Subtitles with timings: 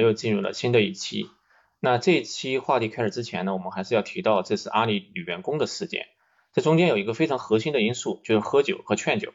[0.00, 1.28] 又进入了新的一期。
[1.80, 6.06] 那这一期话题开始之前呢，我们还是要提到这是阿里女员工的事件。
[6.52, 9.34] 这中间有一个非常核心的因素，就是喝酒和劝酒。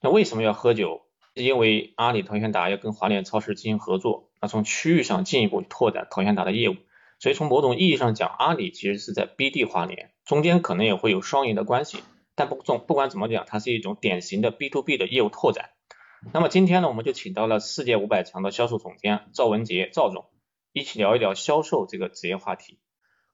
[0.00, 1.02] 那为什么要喝酒？
[1.34, 6.76] 是因为阿里淘鲜达要跟华联超市进行合作，那从区域上进一步拓展淘鲜达的业务。
[7.20, 11.98] 所以从某种意义上讲，阿里其实是在 BD 华联，中间可能也会有双赢的关系。
[12.34, 15.70] 但不总不管怎么讲，它是一种典型的 B to B 的业务拓展。
[16.32, 20.28] 那么今天呢，我们就请到了世界五百强的销售总监赵文杰赵总，
[20.72, 22.78] 一起聊一聊销售这个职业话题。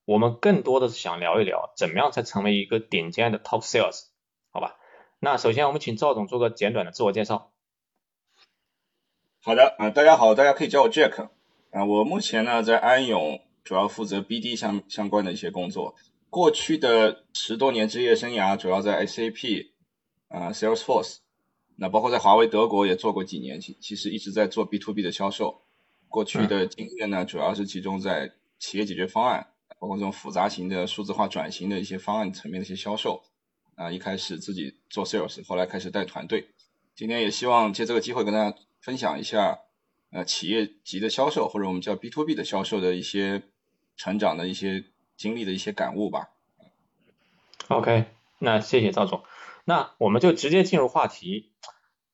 [0.04, 4.08] 我们更多的是想聊一聊，怎么样才成为一个顶尖的 Top Sales，
[4.50, 4.76] 好吧？
[5.18, 7.52] 那首先我们请赵总做个简短的自我介绍。
[9.42, 11.30] 好的，啊，大家好，大家可以叫我 Jack，
[11.70, 15.94] 啊，我目前呢在安永主要负责 BD 相相关的一些工作，
[16.28, 19.70] 过去的十多年职业生涯主要在 SAP，
[20.28, 21.20] 啊，Salesforce，
[21.76, 25.62] 那包括在华为德国也做过几年，其其实一直在做 B to B 的销售，
[26.08, 29.48] 过去的经验呢主要是集中在企业解决方案。
[29.76, 33.22] 包括这种复杂型的数字化转型的一些方案层面的一些销售，
[33.74, 36.48] 啊，一开始自己做 sales，后来开始带团队。
[36.94, 39.58] 今天也希望借这个机会跟大家分享一下，
[40.10, 43.42] 呃，企业级的销售或者我们叫 B to B 的销售的一些
[43.96, 44.84] 成长的一些
[45.18, 46.30] 经历的一些感悟吧。
[47.68, 48.06] OK，
[48.38, 49.22] 那谢谢赵总。
[49.64, 51.52] 那我们就直接进入话题，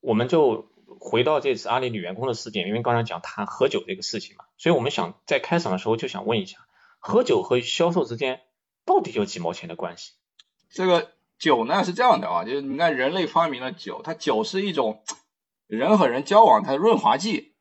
[0.00, 6.58] 我们就回到这次阿里女员工的事件，因为刚才讲谈喝酒这个事情嘛，所以我们想在开场的时候就想问一下。
[6.98, 8.42] 喝酒和销售之间
[8.84, 10.12] 到底有几毛钱的关系？
[10.68, 15.02] 这个酒呢是这样的啊，就是你看人类发明了酒，它酒是一种
[15.66, 17.54] 人和人交往它的润滑剂。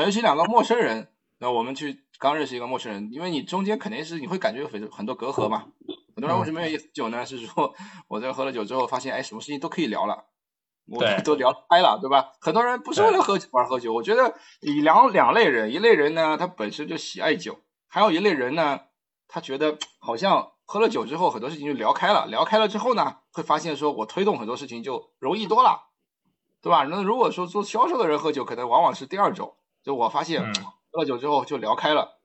[0.00, 5.68] 尤其两个陌生人，那我们去刚认识一个陌生人，因为你中间肯定是你会感觉很很多隔阂嘛。
[6.14, 7.24] 很多人为什么愿意喝酒呢？
[7.26, 7.74] 是说
[8.08, 10.24] 我在喝了酒之后发现，哎，什么事情都可以聊了，
[10.86, 12.32] 我们 都聊开了，对吧？
[12.40, 17.60] 很多人不是为了喝酒而喝酒，我觉得两两类人，一类人呢，他本身就喜爱酒。
[17.88, 18.80] 还有一类人呢，
[19.28, 25.88] 他觉得好像喝了酒之后很多事情就聊开了，聊开了之后呢，会发现说我推动很多事情就容易多了，
[26.62, 26.84] 对吧？
[26.84, 30.42] 那如果说做销售的人喝酒，可能往往是第二种，就我发现
[30.90, 32.18] 喝了酒之后就聊开了，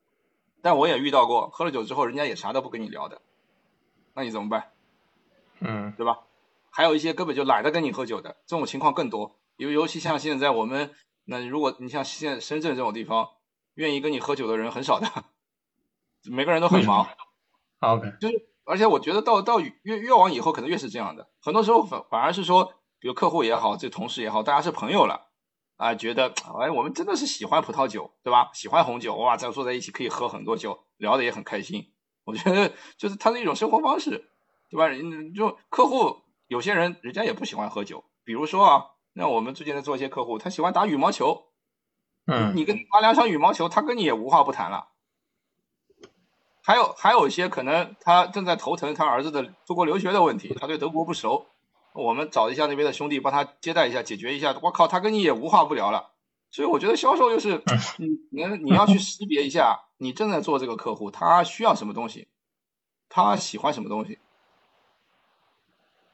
[0.61, 3.21] 但我也遇到过喝了酒之后人家也啥都不跟你聊的，
[4.17, 4.71] 那你怎么办？
[5.59, 6.21] 嗯，对吧？
[6.71, 10.91] 还有一些根本就懒得跟你喝酒的，这种情况更多，尤尤其像现在我们，
[11.25, 13.29] 那如果你像现深圳这种地方，
[13.75, 15.07] 愿意跟你喝酒的人很少的。
[16.31, 17.07] 每个人都很忙
[17.79, 25.27] ，OK，就是而且我觉得到到越越往以后可能越是这样的，很多时候反反而是说，比如客户也好，这同事也好，大家是朋友了
[25.75, 28.49] 啊，觉得哎我们真的是喜欢葡萄酒，对吧？
[28.53, 31.93] 喜欢红酒，哇，这样坐在一起可以喝很多酒，聊的也很开心。
[32.27, 34.29] 我觉得就是他的一种生活方式，
[34.69, 34.85] 对吧？
[34.87, 36.17] 人就客户
[36.47, 41.45] 有些人人家也不喜欢喝酒，比如说啊，那我们最近在做一些客户，他喜欢打羽毛球，
[42.25, 44.89] 嗯，你跟打两场羽毛球，他跟你也无话不谈了。
[46.61, 51.47] 还有还有一些可能他正在头疼他儿子的出国留学的问题，他对德国不熟，
[51.93, 54.53] 我们找一下那边的兄弟帮他接待一下，解决一下。
[54.61, 56.11] 我靠，他跟你也无话不聊了。
[56.57, 57.61] 所以我觉得销售就是，
[57.97, 62.29] 你你你要去识别一下，你正在做这个客户，他需要什么东西，
[63.09, 64.17] 他喜欢什么东西，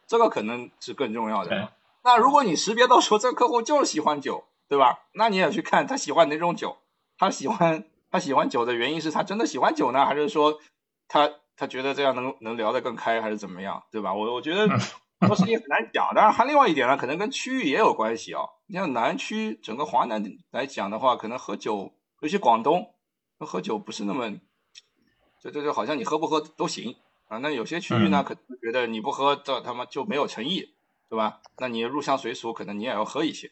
[0.05, 1.71] 这个可能是更重要的。
[2.03, 5.05] 那如果你识别到说这个客户就是喜欢酒，对吧？
[5.13, 6.75] 那你也去看他喜欢哪种酒，
[7.17, 7.85] 他喜欢。
[8.11, 10.59] 他喜欢酒的原因是他真的喜欢酒呢，还是说
[11.07, 14.13] 他他觉得这样能能聊得更开，还是怎么样，对吧？
[14.13, 14.67] 我我觉得
[15.23, 16.13] 很多事情很难讲。
[16.13, 18.41] 当然，还另外一点呢，可能跟区域也有关系啊。
[18.67, 22.93] 你像南区整个华南来讲的话，可能喝酒，尤其广东
[23.39, 24.39] 喝酒不是那么，
[25.41, 26.95] 就就就好像你喝不喝都行
[27.27, 27.37] 啊。
[27.37, 30.75] 那有些区域呢，可能觉得你不喝，这他妈就没有诚意，
[31.09, 31.41] 对吧？
[31.57, 33.51] 那你入乡随俗，可能你也要喝一些。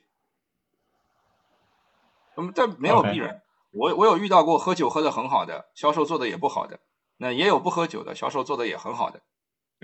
[2.36, 3.42] 那么这没有必然。
[3.74, 6.80] 我我有遇到过喝酒喝的很好的销售做的也不好的，
[7.18, 9.22] 那也有不喝酒的销售做的也很好的，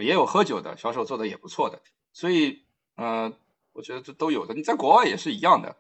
[0.04, 1.82] 也有喝酒的销售做的也不错的，
[2.14, 2.64] 所以
[2.96, 3.34] 嗯，
[3.74, 4.54] 我觉得这都有的。
[4.54, 5.76] 你在国外也是一样的，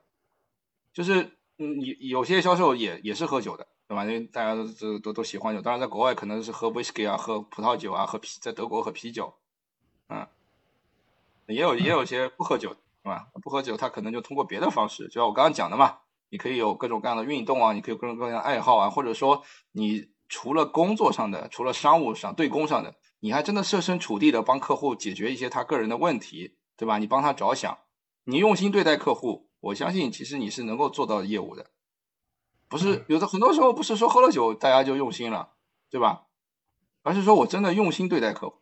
[0.93, 4.03] 就是嗯，你有些销售也也是喝酒的，对吧？
[4.05, 9.33] 因为大家都都都都喜欢酒，当然在国外可能是喝威士忌啊，喝葡萄酒啊，喝啤，在德国喝啤酒，
[10.09, 10.27] 嗯，
[11.47, 13.27] 也有也有些不喝酒，是吧？
[13.41, 15.99] 不喝酒他可能就通过别的方式，就像我刚刚讲的嘛。
[16.29, 26.97] 你可以有各种各样的运动啊，你可以有各种各样的爱好啊，或者说你除了工作上的，除了商务上对公上的，你还真的设身处地的帮客户解决一些他个人的问题，对吧？
[26.97, 27.79] 你帮他着想，
[28.25, 31.71] 你用心对待客户，我相信其实你是能够做到业务的，
[32.67, 35.53] 不是有的很多时候不是说喝了酒大家就用心了，
[35.89, 36.27] 对吧？
[37.03, 38.61] 而是说我真的用心对待客户，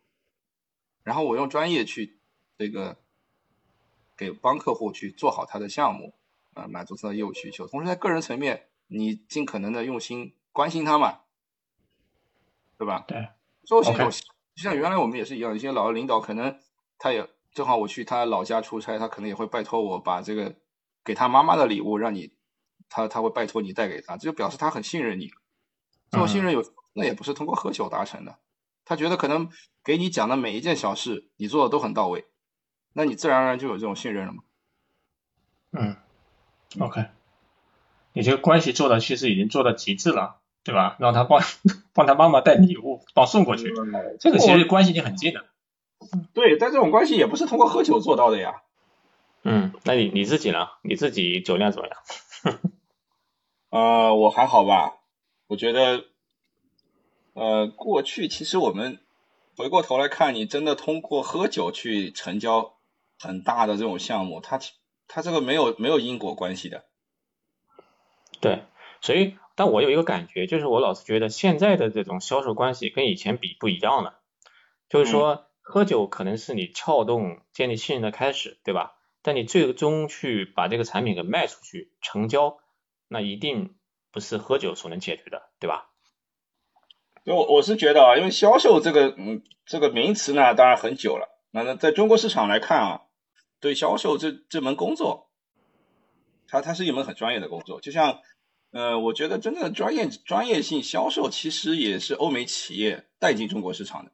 [1.03, 2.19] 然后我用专业去
[2.57, 2.97] 这个
[4.15, 6.15] 给帮客户去做好他的项目。
[6.55, 11.19] 啊，满足他的业务需求，同时在个人层面你尽可能的用心关心他嘛，
[12.77, 13.03] 对吧？
[13.05, 13.27] 对。
[13.65, 13.91] 做系
[14.55, 16.59] 统，像原来我们也是一样，一些老的领导可能
[16.97, 20.55] 他也正好我去他老家出差，他可能也会拜托我把这个
[21.03, 22.33] 给他妈妈的礼物让你，
[22.89, 25.31] 他他会拜托你带给他，这就表示他很信任你。
[26.11, 26.63] 这种信任有
[26.93, 28.37] 那也不是通过喝酒达成的，
[28.85, 29.49] 他觉得可能
[29.83, 32.25] 给你讲的每一件小事你做的都很到位，
[32.93, 34.43] 那你自然而然就有这种信任了嘛。
[35.71, 35.97] 嗯
[36.79, 37.07] ，OK，
[38.13, 40.39] 你这个关系做的其实已经做到极致了。
[40.65, 40.97] 对吧？
[40.99, 41.41] 让他帮
[41.93, 43.71] 帮他妈妈带礼物，帮送过去，
[44.19, 45.45] 这个其实关系已经很近了。
[46.33, 48.63] 对，但这种关系也不是通过喝酒做到的呀。
[49.43, 50.69] 嗯，那你你自己呢？
[50.81, 51.97] 你自己酒量怎么样？
[53.69, 54.97] 呃，我还好吧。
[55.47, 56.03] 我觉得，
[57.33, 58.99] 呃，过去其实我们
[59.55, 62.73] 回过头来看，你真的通过喝酒去成交
[63.19, 64.59] 很大的这种项目，它
[65.07, 66.85] 它这个没有没有因果关系的。
[68.41, 68.63] 对，
[69.01, 69.35] 所以。
[69.57, 74.19] 但我有一个感觉，就是我老是觉得现在的这种销售关系跟以前比不一样了。
[74.89, 78.97] 就是说，喝酒可能是你撬动、建立信任的开始，对吧？
[79.21, 82.57] 但你最终去把这个产品给卖出去、成交，
[83.07, 83.75] 那一定
[84.11, 85.89] 不是喝酒所能解决的，对吧？
[87.25, 91.39] 我我是觉得啊，因为销售这个嗯这个名词呢，当然很久了。
[91.51, 93.01] 那那在中国市场来看啊，
[93.61, 95.29] 对销售这这门工作，
[96.47, 98.19] 它它是一门很专业的工作，就像。
[98.71, 104.11] 呃，我觉得真正的专业专业性销售其实也是欧美企业带进中国市场的，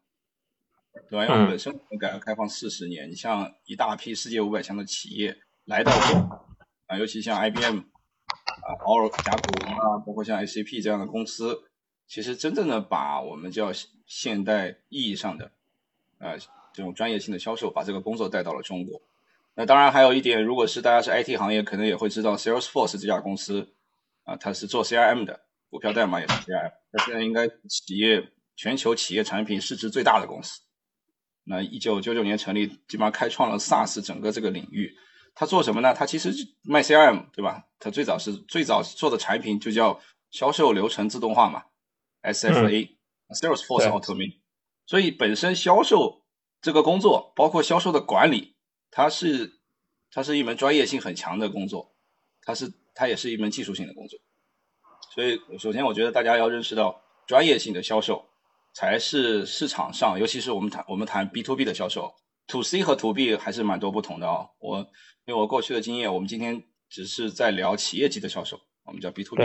[1.10, 1.26] 对吧？
[1.26, 6.46] 因为本身改革开放四十年，你像一大批世界五百强的企业来到中国
[6.86, 11.64] 啊，尤其像 IBM 啊、奥甲骨文啊，包括像 SAP 这样的公司，
[12.06, 13.72] 其实真正的把我们叫
[14.06, 15.52] 现代意义上的
[16.20, 16.38] 呃
[16.72, 19.02] 这种专业性的销售，把这个工作带到了中国。
[19.56, 23.74] 那当然还有一点，如果是大家是 IT 行业，可能也会知道 Salesforce 这家公司。
[24.24, 26.72] 啊，他是做 CRM 的，股票代码也是 CRM。
[26.92, 30.62] 他现在应该企业全球企业产品市值最大的公司。
[31.44, 34.96] 那一九九九年成立，基本上开创了 SaaS 整个这个领域。
[35.34, 35.94] 他做什么呢？
[35.94, 36.32] 他其实
[36.62, 37.66] 卖 CRM，对吧？
[37.80, 41.64] 他最早是最早做的产品就叫销售流程自动化嘛
[42.22, 44.40] ，SFA，Salesforce Automation。
[44.86, 46.24] 所以本身销售
[46.62, 48.56] 这个工作，包括销售的管理，
[48.92, 49.60] 它是
[50.12, 51.96] 它是一门专业性很强的工作，
[52.44, 52.74] 它是。
[53.02, 54.20] 它也是一门技术性的工作，
[55.16, 58.24] 所以首先我觉得大家要认识到专业性的销售
[58.76, 62.14] 才是市场上，尤其是我们谈我们谈 B to B 的销售
[62.46, 64.50] ，To C 和 To B 还是蛮多不同的啊。
[64.60, 64.78] 我
[65.26, 69.44] 因为我过去的经验，我们今天只是在聊企业级的销售，我们叫 B to B。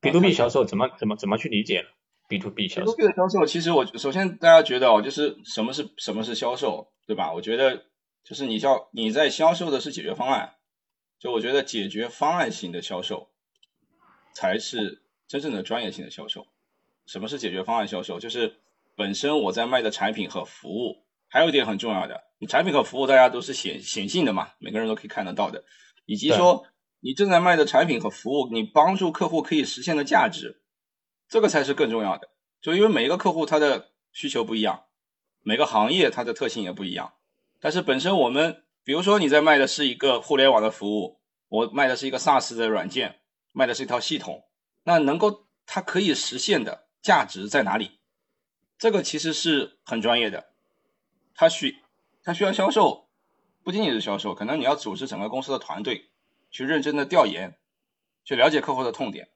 [0.00, 1.84] B to B 销售怎么怎么怎么去理解
[2.28, 7.32] B to B 销售？B to B 的销售，其实我首先大家觉得哦，就是什么是什么是销售，对吧？
[7.32, 7.86] 我觉得
[8.22, 10.54] 就是你叫你在销售的是解决方案。
[11.22, 13.30] 就我觉得解决方案型的销售
[14.34, 16.48] 才是真正的专业性的销售。
[17.06, 18.18] 什么是解决方案销售？
[18.18, 18.56] 就是
[18.96, 25.64] 本身我在卖的产品和服务，还有一点很重要的，你产品和服务大家都是显显性的嘛，每个人都可以看得到的，
[26.06, 26.66] 以及说
[26.98, 30.60] 你正在卖的产品和服务，你帮助客户可以实现的价值，
[31.28, 32.30] 这个才是更重要的。
[32.60, 34.86] 就因为每一个客户他的需求不一样，
[35.42, 37.12] 每个行业它的特性也不一样，
[37.60, 38.64] 但是本身我们。
[38.84, 43.20] 比如说你在卖的是一个互联网的服务，我卖的是一个 SaaS 的软件，
[43.52, 44.44] 卖的是一套系统，
[44.82, 48.00] 那能够它可以实现的价值在哪里？
[48.76, 50.52] 这个其实是很专业的，
[51.34, 51.76] 它需
[52.24, 53.08] 它需要销售，
[53.62, 56.10] 不仅仅是销售，可能你要组织整个公司的团队
[56.50, 57.56] 去认真的调研，
[58.24, 59.28] 去了解客户的痛点，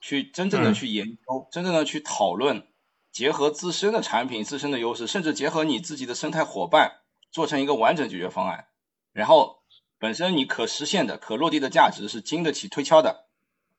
[0.00, 2.68] 去真正的去研究，真正的去讨论，
[3.10, 7.00] 结合自身的产品、自身的优势，甚至结合你自己的生态伙伴。
[7.32, 8.66] 做成一个完整解决方案，
[9.12, 9.62] 然后
[9.98, 13.24] 本身你可实现的、可落地的价值是经得起推敲的、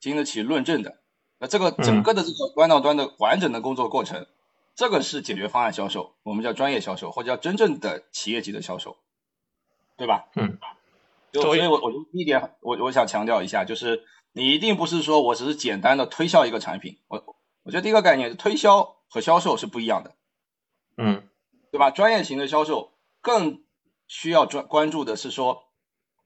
[0.00, 0.98] 经得起论证的。
[1.38, 4.26] 那这个整个的这个端到端的完整的工作过程，
[4.74, 8.96] 这个是解决方案销售，我们叫专业销售，或者叫真正的企业级的销售，
[9.96, 10.26] 对吧？
[10.34, 10.58] 嗯。
[11.32, 16.98] 所以，我我第一点，我我想强调一下，就是你一定不是说我只是简单的推销一个产品。
[17.08, 20.14] 我我觉得第一个概念，推销和销售是不一样的。
[20.96, 21.22] 嗯。
[21.70, 21.90] 对吧？
[21.90, 22.90] 专业型的销售。
[23.24, 23.64] 更
[24.06, 25.72] 需要专关注的是说，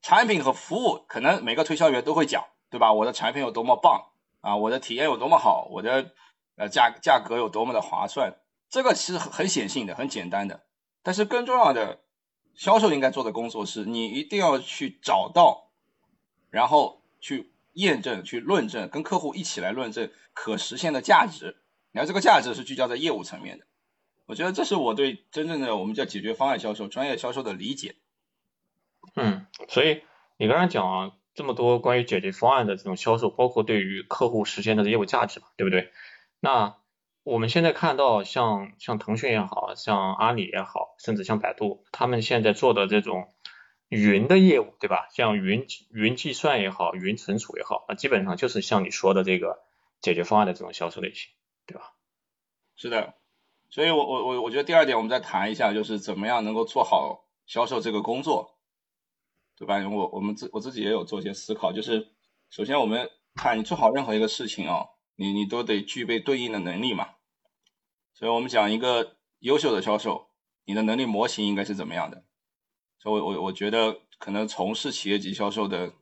[0.03, 2.93] 产品和服务可能每个推销员都会讲，对吧？
[2.93, 6.13] 我的产品有多么棒啊，我的体验有多么好，我的
[6.57, 10.65] 呃价价格有多么的划算，这个是很很显性的、很简单的。
[11.05, 12.01] 但是更重要的，
[12.57, 15.71] 销售应该做的工作是，你一定要去找到，
[16.51, 21.59] 然后去验证、去论证，跟客户一起来论证可实现的价值。
[21.93, 23.65] 你看这个价值是聚焦在业务层面的。
[24.29, 27.97] 我觉得这是我对真正的我们叫解决方案销售、专业销售的理解。
[29.15, 30.03] 嗯，所以
[30.37, 35.91] 你刚才讲啊，这么多关于解决方案的这种销售，包括对于客户实现的业务价值嘛，对不对？
[36.41, 36.77] 那
[37.23, 43.35] 我们现在看到像像腾讯也好像阿里也好，甚至像百度，他们现在做的这种
[43.89, 45.09] 云的业务，对吧？
[45.11, 49.59] 像云云计算也好，云存储也好，那基本上就是像你说的这个
[50.03, 51.31] 解决方案的这种销售类型，
[51.67, 51.95] 对吧？
[52.77, 53.15] 是的，
[53.71, 58.59] 所以我我我我觉得第二点我们再谈一下，就是怎么样能够做好销售这个工作，
[59.57, 59.77] 对吧？
[59.89, 62.13] 我我们自我自己也有做一些思考，就是
[62.51, 64.91] 首先我们看你做好任何一个事情哦。
[65.21, 67.09] 你你都得具备对应的能力嘛，
[68.15, 70.29] 所以我们讲一个优秀的销售，
[70.65, 72.23] 你的能力模型应该是怎么样的？
[73.01, 75.93] 所以，我我觉得可能从事企业级销售的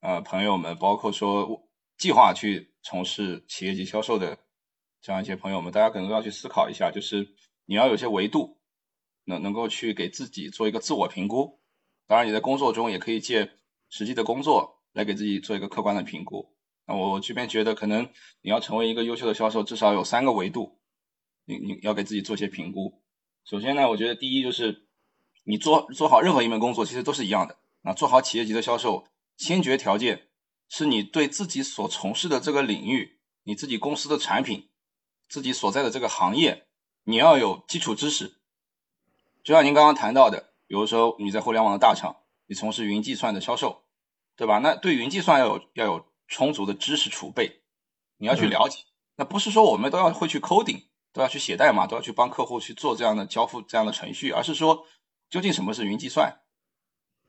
[0.00, 4.38] 呃朋友们，包括说计划去从事企业级销售的
[5.00, 7.34] 这样一些朋友们，大家可能都要去思考一下，就是
[7.64, 8.58] 你要有些维度，
[9.24, 11.60] 能能够去给自己做一个自我评估。
[12.06, 13.50] 当然，你在工作中也可以借
[13.88, 16.54] 实际的工作来给自己做一个客观的评估。
[16.86, 18.08] 那我这边觉得，可能
[18.42, 20.78] 你要成为一个优秀的销售，至少有三个维度，
[21.44, 23.02] 你你要给自己做些评估。
[23.44, 24.86] 首先呢，我觉得第一就是
[25.44, 27.58] 你做做好任何一门工作，其实都是一样的。
[27.82, 30.28] 那做好企业级的销售，先决条件
[30.68, 34.68] 是你对自己所从事的这个领域、你自己公司的产品、
[35.28, 36.66] 自己所在的这个行业，
[37.04, 38.36] 你要有基础知识。
[39.42, 42.16] 就像您刚刚谈到的，比如说你在互联网的大厂，
[42.46, 43.82] 你从事云计算的销售，
[44.36, 44.58] 对吧？
[44.58, 46.06] 那对云计算要有要有。
[46.28, 47.60] 充足的知识储备，
[48.16, 48.78] 你要去了解。
[49.14, 54.84] 那不是说我们都要会去 coding，都要去写代码，都要去帮客户去做这样的交付这样的程序，而是说
[55.30, 56.40] 究竟什么是云计算？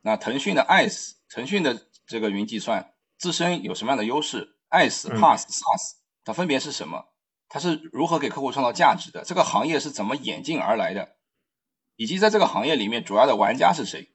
[0.02, 7.10] 那腾讯的 IaaS，腾讯的这个云计算自身有什么样的优势？IaaS、PaaS、SaaS 它分别是什么？
[7.50, 9.24] 它是如何给客户创造价值的？
[9.24, 11.16] 这个行业是怎么演进而来的？
[11.96, 14.10] 以及在这个行业里面主要的玩家是谁？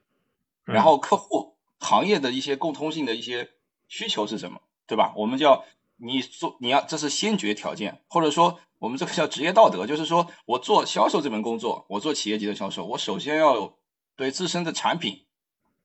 [0.63, 3.49] 然后客户行业的一些共通性的一些
[3.87, 4.61] 需求是什么？
[4.87, 5.13] 对吧？
[5.17, 5.65] 我们叫
[5.97, 13.77] 你做，你要这是先决条件，或者说我们这个叫职业道德，就是说我做销售这门工作，我做企业级的销售，我首先要有
[14.15, 15.25] 对自身的产品，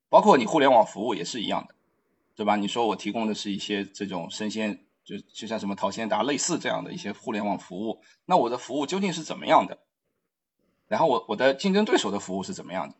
[0.08, 1.74] 包括你互联网服务也是一样的，
[2.36, 2.56] 对吧？
[2.56, 9.78] 你说我提供的是一些这种生鲜，就就像什么淘鲜达类似这样的一些互联网服务，那我的服务究竟是怎么样的？
[10.86, 12.94] 然后我我的竞争对手的服务是怎么样的？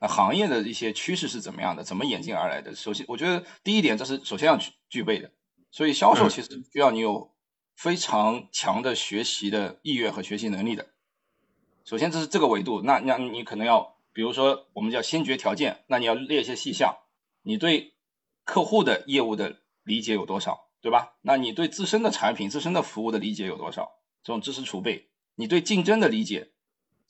[0.00, 1.84] 那行业的一些趋势是怎么样的？
[1.84, 2.74] 怎么演进而来的？
[2.74, 5.30] 首先，我觉得第一点这是首先要具具备的。
[5.70, 7.32] 所以销售其实需要你有
[7.76, 10.88] 非常强的学习的意愿和学习能力的。
[11.84, 16.96] 首先这是这个维度，那那你可能要，比如说我们叫先决条件，那你要列一些细项，
[17.42, 17.94] 你对
[18.44, 21.14] 客户的业务的理解有多少，对吧？
[21.22, 23.92] 那你对自身的产品、自身的服务的理解有多少？
[24.22, 26.50] 这种知识储备，你对竞争的理解，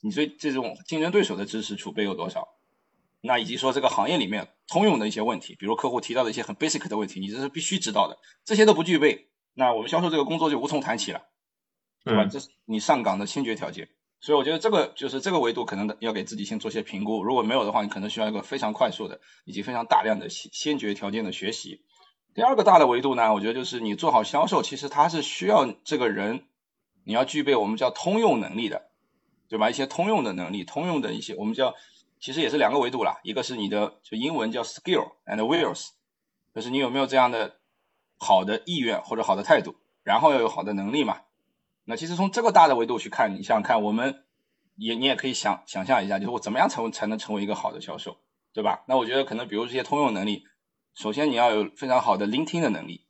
[0.01, 2.47] 你对这种竞争对手的知识储备有多少？
[3.21, 8.17] 那以及说这个行业里面通用的一些问题，比如客户提到的一些很 basic 的问题，你这是必须知道的。
[8.45, 11.23] 这些都不具备，那我们销售这个工作就无从谈起了，
[12.03, 12.25] 对吧？
[12.25, 13.89] 这是你上岗的先决条件。
[14.19, 17.23] 所以我觉得这个就是这个维度可能要给自己先做些评估。
[17.23, 21.81] 如果没有的话，你可能需要一个非常快速的以及非常大量的先先决条件的学习。
[22.33, 26.45] 第二个大的维度呢，我觉得就是你做好销售，其实它是需要这个人
[27.03, 28.89] 你要具备我们叫通用能力的，
[29.47, 29.69] 对吧？
[29.69, 31.73] 一些通用的能力，通用的一些我们叫。
[32.19, 35.89] 其实也是两个维度啦，一个是你的就英文叫 skill and wills，
[36.55, 37.57] 就是你有没有这样的
[38.17, 41.17] 好的意愿或者好的态度，然后要有好的能力嘛。
[41.83, 44.23] 那其实从这个大的维度去看，你想想看，我们
[44.77, 48.15] 也你也可以想想象一下，就是我怎么样成才能成为一个好的销售，
[48.53, 48.85] 对吧？
[48.87, 50.45] 那我觉得可能比如这些通用能力，
[50.93, 53.05] 首先你要有非常好的聆听的能力。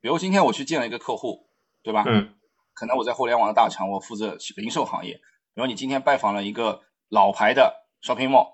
[0.00, 1.48] 比如今天我去见了一个客户，
[1.82, 2.04] 对吧？
[2.06, 2.34] 嗯。
[2.74, 5.20] 可能我在互联网的大厂，我负责零售行业。
[5.54, 7.84] 然后你今天拜访了一个老牌的。
[8.02, 8.52] Shopping mall，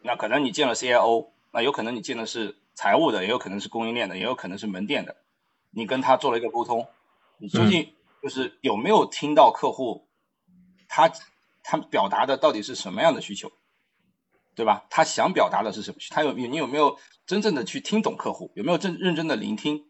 [0.00, 5.16] 那可能你见了 CIO，那有可能你见的是财务的，也有可能是供应链的，也有可能是门店的。
[5.72, 6.88] 你跟他做了一个沟通，
[7.36, 7.92] 你究竟
[8.22, 10.08] 就是有没有听到客户
[10.88, 11.12] 他
[11.62, 13.52] 他表达的到底是什么样的需求，
[14.56, 14.86] 对吧？
[14.90, 15.98] 他想表达的是什么？
[16.10, 18.50] 他有你有没有真正的去听懂客户？
[18.56, 19.84] 有没有真认真的聆听？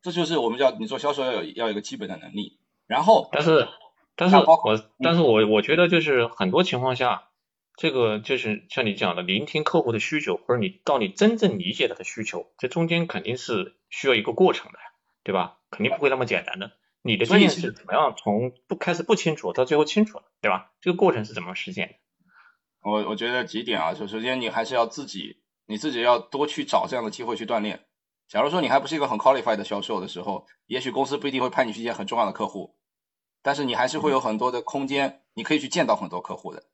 [0.00, 2.58] 这就是我们叫你做销售要有要有一个基本的能力。
[2.86, 3.68] 然后，但是
[4.16, 7.24] 但是我但是我我觉得就是很多情况下。
[7.80, 14.78] 这个就是像你讲的，聆听客户的需求，或者你到你真正理解他的需求，这中间肯定是需要一个过程的，
[15.22, 15.58] 对吧？
[15.70, 16.72] 肯定不会那么简单的。
[17.02, 20.72] 你的经验是怎么样从不开始不清楚到最后清楚了，对吧？
[20.80, 21.94] 这个过程是怎么实现的？
[22.88, 27.84] 我我觉得几点啊，首首先你还是要自己，你自己要多去找这样的机会去锻炼。
[28.26, 32.76] 假如说你还不是一个很 qualified 的销售的时候，也许公司不一定会派你去见很重要的客户，
[33.42, 36.64] 但是你还是会有很多的空间，你可以去见到很多客户的。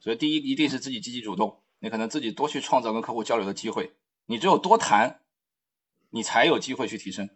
[0.00, 3.94] 所以第一一定是自己积极主动，你可能自己多去创造跟客户交流的机会。
[4.26, 5.20] 你只有多谈，
[6.10, 7.30] 你才有机会去提升。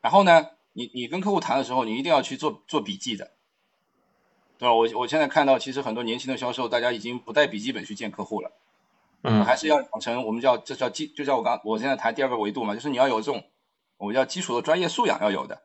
[0.00, 3.35] 然后呢，你你跟客户谈的时候，你一定要去做做笔记的，
[4.58, 4.74] 对吧？
[4.74, 8.52] 我我现在看到，其实很多年轻的销售，大家已经不带笔记本去见客户了，
[9.22, 13.44] 嗯，还是要养成我们叫这叫基，就像我刚我现在谈第二个维度嘛，就是你要有这种
[13.98, 15.62] 我们叫基础的专业素养要有的，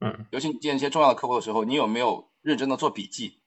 [0.00, 3.40] 嗯，尤其你见一些重要的客户的时候，你有没有认真的做笔记？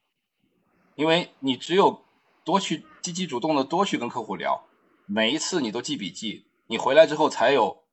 [0.95, 2.05] 因为你只有
[2.45, 4.63] 多去积极主动的多去跟客户聊，
[5.05, 7.83] 每一次你都记笔记，你回来之后才有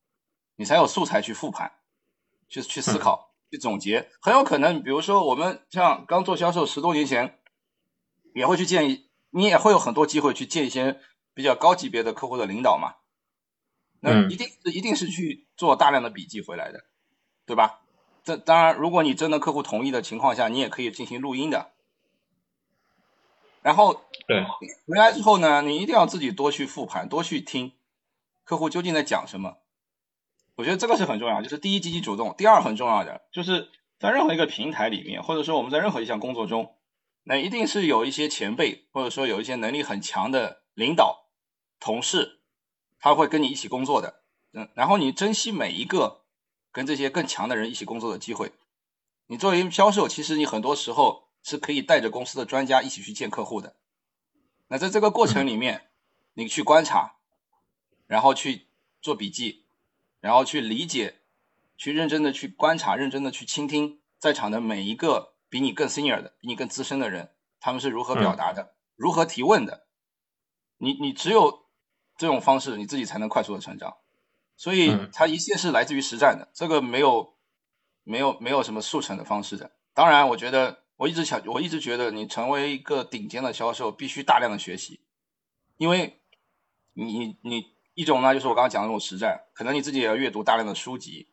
[0.55, 1.73] 你才有素材去复盘，
[2.49, 4.09] 去去思考，去总结。
[4.21, 7.39] 很有可能，比如说我们像刚做销售十多年前，
[8.35, 10.99] 也会去建议，你也会有很多机会去见一些
[11.35, 12.95] 比较高级别的客户的领导嘛。
[14.01, 16.85] 那一定是一定是去做大量的笔记回来的，
[17.45, 17.81] 对吧？
[18.25, 21.73] 这当然，如果你真的客户同意的情况下，你也可以进行录音的。
[23.61, 24.45] 然后对
[24.89, 27.73] 回来之后呢，你一定要自己多去复盘，多去听
[28.43, 29.59] 客户究竟在讲什么。
[30.55, 36.75] 我觉得这个是很重要，就是第一积极主动，第二很重要的就是在任何一个平台里面，或者说我们在任何一项工作中，
[37.25, 41.27] 那一定是有一些前辈，或者说有一些能力很强的领导、
[41.81, 42.41] 同事，
[42.99, 44.23] 他会跟你一起工作的。
[44.53, 46.23] 嗯，然后你珍惜每一个
[46.71, 48.53] 跟这些更强的人一起工作的机会。
[49.27, 51.31] 你作为销售，其实你很多时候。
[51.45, 53.75] 是可以带着公司的专家一起去见客户的。
[54.69, 55.89] 那在这个过程里面，
[56.35, 57.17] 你去观察，
[58.07, 58.69] 然后去
[59.01, 59.62] 做笔记，
[60.23, 61.17] 然后去理解，
[61.77, 69.87] 去认真的去观察，认真的去倾听在场的每一个比你更 senior 的、比你更资深的人，他们是如何表达的，如何提问的。
[70.79, 71.67] 你你只有
[72.17, 73.99] 这种方式，你自己才能快速的成长。
[74.57, 77.35] 所以它一切是来自于实战的，这个没有
[78.03, 79.73] 没有没有什么速成的方式的。
[79.93, 80.81] 当然，我觉得。
[80.97, 85.01] 我一直想，我一直觉得你成为一个顶尖的销售，必须大量的学习，
[85.77, 86.21] 因为
[86.93, 91.29] 你你一种呢，就是我刚刚讲的那种实战，可能你自己也要阅读大量的书籍，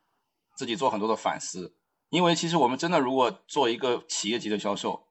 [0.54, 1.74] 自己做很多的反思。
[2.08, 5.06] 因为其实我们真的如果做一个企业级的销售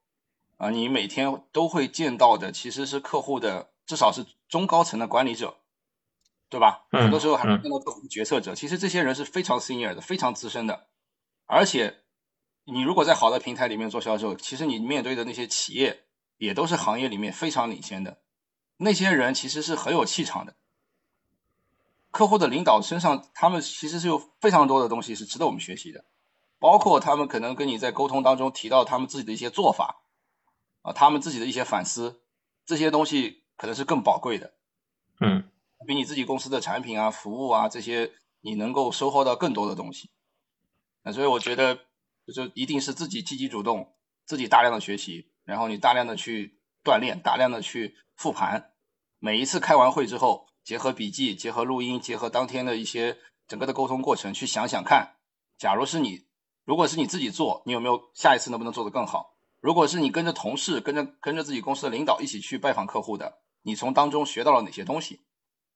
[0.58, 5.58] 啊，你每天都会见到的其实是客户的，至少是中高层的管理者，
[6.50, 6.86] 对吧？
[6.92, 10.88] 很多时候还会见到客户决策者，其实这些人是非常 senior 的，非常资深的，
[11.46, 12.04] 而且。
[12.72, 16.04] 你如果在好的平台里面做销售，其实你面对的那些企业
[16.38, 18.20] 也都是行业里面非常领先的，
[18.78, 20.56] 那些人其实是很有气场的。
[22.12, 26.06] 客户的领导身上，他们其实是有非常多的东西是值得我们学习的，
[26.60, 30.04] 包括他们可能跟你在沟通当中提到他们自己的一些做法，
[30.82, 32.22] 啊，他们自己的一些反思，
[32.66, 34.54] 这些东西可能是更宝贵的，
[35.20, 35.50] 嗯，
[35.88, 40.10] 比你自己公司的产品啊、服务啊这些，你能够收获到更多的东西。
[41.04, 41.80] 那所以我觉得。
[42.32, 48.72] 就一定是自己积极主动，自己大量的学习，然后你大量的去锻炼，大量的去复盘。
[49.18, 55.16] 每一次开完会之后，结合笔记，结合录音，结合当天的一些整个的沟通过程，去想想看，
[55.58, 56.28] 假如是你，
[56.64, 59.36] 如果是你自己做，你有没有下一次能不能做得更好？
[59.62, 65.22] 如果是你跟着同事，跟着跟着自己公司的领导一起去拜访客户的，你从当中学到了哪些东西？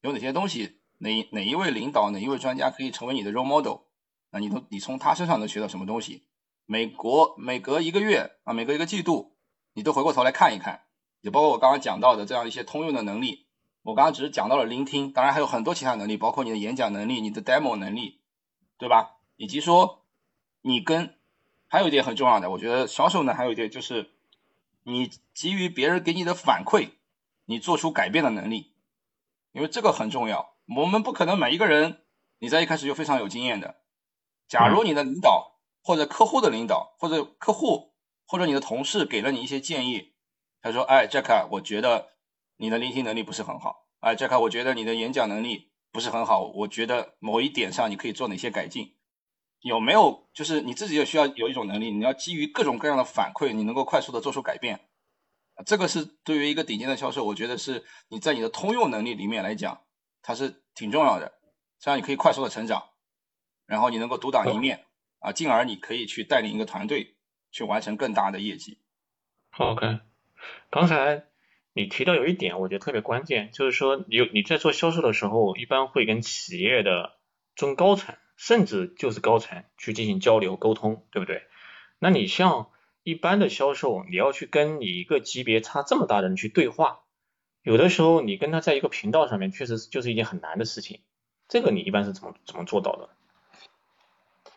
[0.01, 0.82] 有哪些东西？
[0.99, 3.79] 哪哪一位领导，哪一位专家可以成为你的 role model？
[4.29, 6.27] 那你都你从他身上能学到什么东西？
[6.67, 9.36] 美国每隔一个月啊，每隔一个季度，
[9.73, 10.84] 你都回过头来看一看，
[11.21, 13.42] 也包括我刚刚讲到的这样一些通用的能力。
[13.84, 18.19] 我刚刚只是讲到了聆听，当然还有很多其他能力，包括你的演讲能力、你的 demo 能力，
[18.78, 19.17] 对吧？
[19.36, 20.04] 以及说
[20.62, 21.15] 你跟
[21.67, 24.12] 还有一点很重要的，我觉得销售呢还有一点就是
[24.84, 26.89] 你基于别人给你的反馈，
[27.46, 28.74] 你做出改变的能力，
[29.52, 30.56] 因为这个很重要。
[30.76, 32.02] 我们不可能每一个人
[32.39, 33.78] 你在一开始就非常有经验的。
[34.48, 35.52] 假如你的领导。
[35.86, 37.91] 或者客户的领导，或者客户，
[38.26, 40.13] 或者你的同事给了你一些建议，
[40.62, 42.12] 他说：“哎，Jack，我觉得
[42.63, 43.89] 你的聆听能力不是很好。
[43.99, 46.43] 哎，Jack，我觉得你的演讲能力不是很好。
[46.45, 48.95] 我觉得某一点上你可以做哪些改进？
[49.60, 54.80] 有没有就是你自己也需要有一种能力，你要基于各种各样的反馈，你能够快速的做出改变。
[55.65, 59.82] 这个是对于一个顶尖的销售，我觉得是你在你的通用能力里面来讲，
[60.21, 61.34] 它是挺重要的，
[61.80, 62.91] 这样你可以快速的成长，
[63.65, 64.86] 然后你能够独当一面。”
[65.19, 67.17] 啊，进而你可以去带领一个团队
[67.52, 68.80] 去完成更大的业绩。
[69.58, 69.99] OK，
[70.69, 71.26] 刚才
[71.73, 77.13] 你提到有一点，我觉得特别关键，就是说有你在做销售的时候，一般会跟企业的
[77.55, 81.43] 中高层，甚至就是高层去进行交流沟通，对不对？
[81.99, 82.69] 那你像
[83.03, 86.99] 一般的销售，你要去跟你一个级别差这么大的人去对话，
[87.63, 91.01] 有的时候你跟他在一个频道上面，确实就是一件很难的事情。
[91.47, 93.09] 这个你一般是怎么怎么做到的？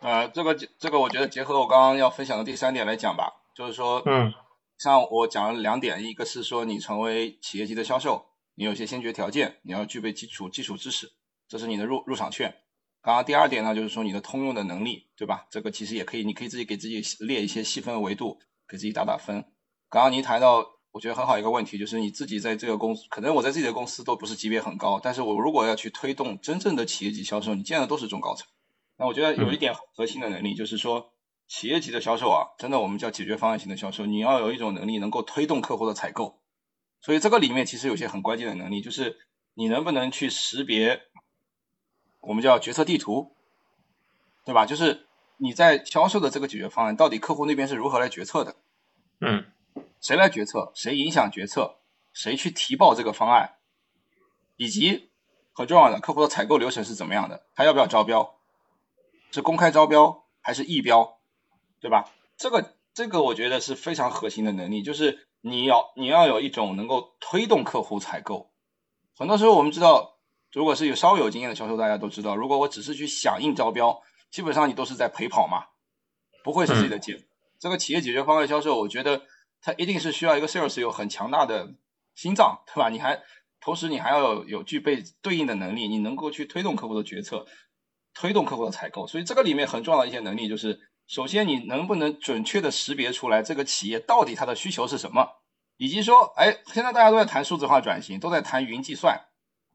[0.01, 4.35] 呃，这个这个，我觉得结合我刚刚要分享的第三点来讲吧，就是说，嗯，
[4.79, 11.13] 像我讲了两点，一个是说你成为企业级的销售，你有些先决条件，你要具备基础基础知识，
[11.49, 12.55] 这是你的入入场券。
[13.01, 15.47] 刚刚第二点呢，就是说你的通用的能力，对吧？
[15.51, 19.45] 这个其实也可以，你可以自己给自己列一些细分维度，给自己打打分。
[19.89, 28.47] 刚刚您谈到，我觉得很好一个问题，就是你自己在这个公司，可能我在自己的公司都不是级别很高，但是我如果要去推动真正的企业级销售，你见的都是中高层。
[28.99, 31.13] 那我觉得有一点核心的能力，就是说
[31.49, 36.41] 企业级的销售啊，真的我们叫解决方案型的销售，你要有一种能力能够推动客户的采购。
[37.01, 39.19] 所以这个里面其实有些很关键的能力，就是
[39.55, 41.03] 你能不能去识别，
[42.21, 43.37] 我们叫决策地图，
[44.45, 44.67] 对吧？
[44.67, 45.07] 就是
[45.37, 48.57] 你在销售的这个解决方案，到底客户那边是如何来决策的？
[49.21, 49.45] 嗯，
[50.01, 50.73] 谁来决策？
[50.75, 51.79] 谁影响决策？
[52.13, 53.57] 谁去提报这个方案？
[54.57, 55.11] 以及
[55.53, 57.47] 很重要的，客户的采购流程是怎么样的？
[57.55, 58.35] 他要不要招标？
[59.31, 61.16] 是公开招标还是议标，
[61.81, 62.11] 对吧？
[62.37, 68.51] 这个这个我觉得是非常核心的能力，就是你要你要有一种能够推动客户采购。
[69.17, 70.19] 很多时候我们知道，
[70.53, 75.67] 如果是有稍微有经验的销售，大家都知道，如果我只是去响应招标，基本上你都是在陪跑嘛，
[76.43, 77.25] 不会是自己的解。
[77.59, 79.23] 这个企业解决方案销售，我觉得
[79.61, 81.75] 它一定是需要一个 sales 有很强大的
[82.15, 82.89] 心脏，对吧？
[82.89, 83.23] 你还
[83.61, 87.47] 同时你还要有有具备对应的能力，你能够去推动客户的决策。
[88.19, 95.37] 推动客户的采购，所以这个里面很重要的一些能力就是，首先你能不能准确的识别出来这个企业到底它的需求是什么，
[95.77, 99.27] 以及说，哎，现在大家都在谈数字化转型，都在谈云计算，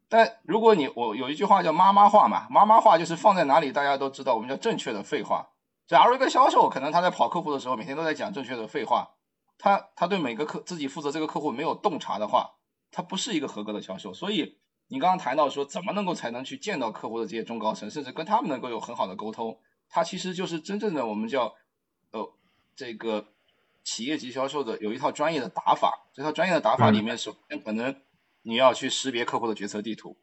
[0.10, 5.48] 但如果你我有一句话叫妈妈话嘛，妈妈话就是放在哪里大家都知道，我们叫正确的废话。
[5.88, 9.12] 假如一个销售可能他在跑客户的时候，每天都在讲正确的废话，
[9.58, 12.52] 他他对每个客自己负责这个客户没有洞察的话，
[12.91, 14.58] 他不是一个合格的销售，所以。
[14.94, 19.58] 你刚刚谈到说，怎么能够才能去见到客户的这些中高层，甚至跟他们能够有很好的沟通，
[19.91, 21.54] 它其实就是真正的我们叫
[22.12, 22.34] 呃
[22.75, 23.27] 这个
[23.84, 26.08] 企业级销售的有一套专业的打法。
[26.13, 28.01] 这套专业的打法里面，首先可能
[28.41, 30.17] 你要去识别客户的决策地图，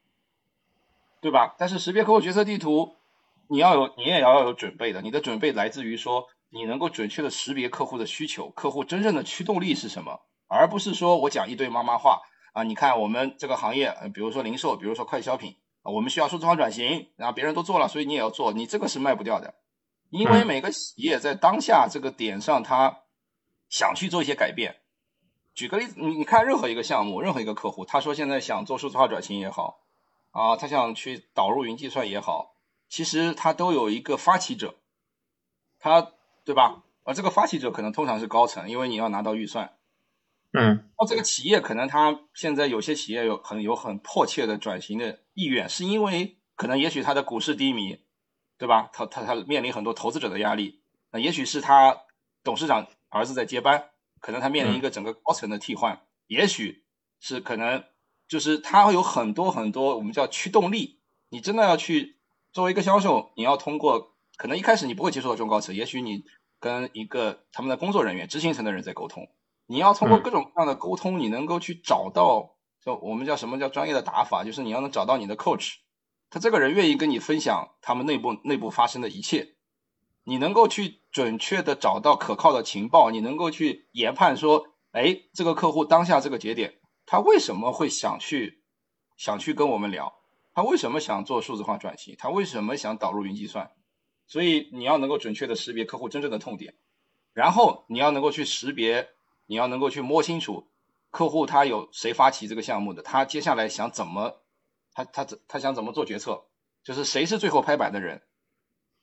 [1.20, 1.54] 对吧？
[1.58, 2.96] 但是识别客户决策地图，
[3.48, 5.02] 你要有你也要有准备的。
[5.02, 12.22] 你的准备来自于说，你能够准确的识别客户的需求，客户真正的驱动力是什么，而不是说我讲一堆妈妈话。
[12.54, 19.54] 啊，你看我们这个行业，比如说零售，比如说快消品，啊，我们需要数字化转型，然后别人都做了，所以你也要做，你这个是卖不掉的，
[20.10, 23.00] 因为每个企业在当下这个点上，他
[23.68, 24.76] 想去做一些改变。
[25.54, 29.80] 举个例子，你你看任何一个项目，任何一个客户，他说现在想做数字化转型也好，
[30.30, 32.54] 啊，他想去导入云计算也好，
[32.88, 34.74] 其实他都有一个发起者，
[35.78, 36.12] 他
[36.44, 36.82] 对吧？
[37.04, 39.77] 而这个发起者可能通常是高层，因为你要拿到预算。
[40.52, 47.98] 嗯，那这个企业可能他现在有些企业有很有很迫切的转型的意愿，是因为可能也许他的股市低迷，
[48.56, 48.88] 对吧？
[48.92, 50.82] 他他他面临很多投资者的压力，
[51.12, 52.04] 那也许是他
[52.42, 56.84] 董事长儿子在接班，可能他面临一个整个高层的替换，也许
[57.20, 57.84] 是可能
[58.26, 61.00] 就是他会有很多很多我们叫驱动力。
[61.28, 62.18] 你真的要去
[62.52, 66.24] 作为一个销售，你要通过可能一开始你不会接触到中高层，也许你
[66.58, 69.28] 跟一个他们的工作人员、执行层的人在沟通。
[69.70, 75.74] 你要通过各种各样的沟通，你能够去找到，就我们叫什么叫专业的打法，就是你要能找到你的 coach，
[76.30, 79.56] 他这个人愿意跟你分享他们内部内部发生的一切，
[80.24, 88.62] 你能够去准确的找到可靠的情报，你能够去研判说，哎，这个客户当下这个节点，他为什么会想去
[89.18, 90.14] 想去跟我们聊，
[90.54, 93.70] 他为什么想做数字化转型，他为什么想导入云计算，
[94.26, 96.74] 所以你要能够准确的识别客户真正的痛点，
[97.34, 99.10] 然后你要能够去识别。
[99.48, 100.68] 你要能够去摸清楚
[101.10, 104.42] 客户他有谁发起这个项目的，他接下来想怎么，
[104.92, 106.44] 他他怎他想怎么做决策，
[106.84, 108.22] 就是谁是最后拍板的人，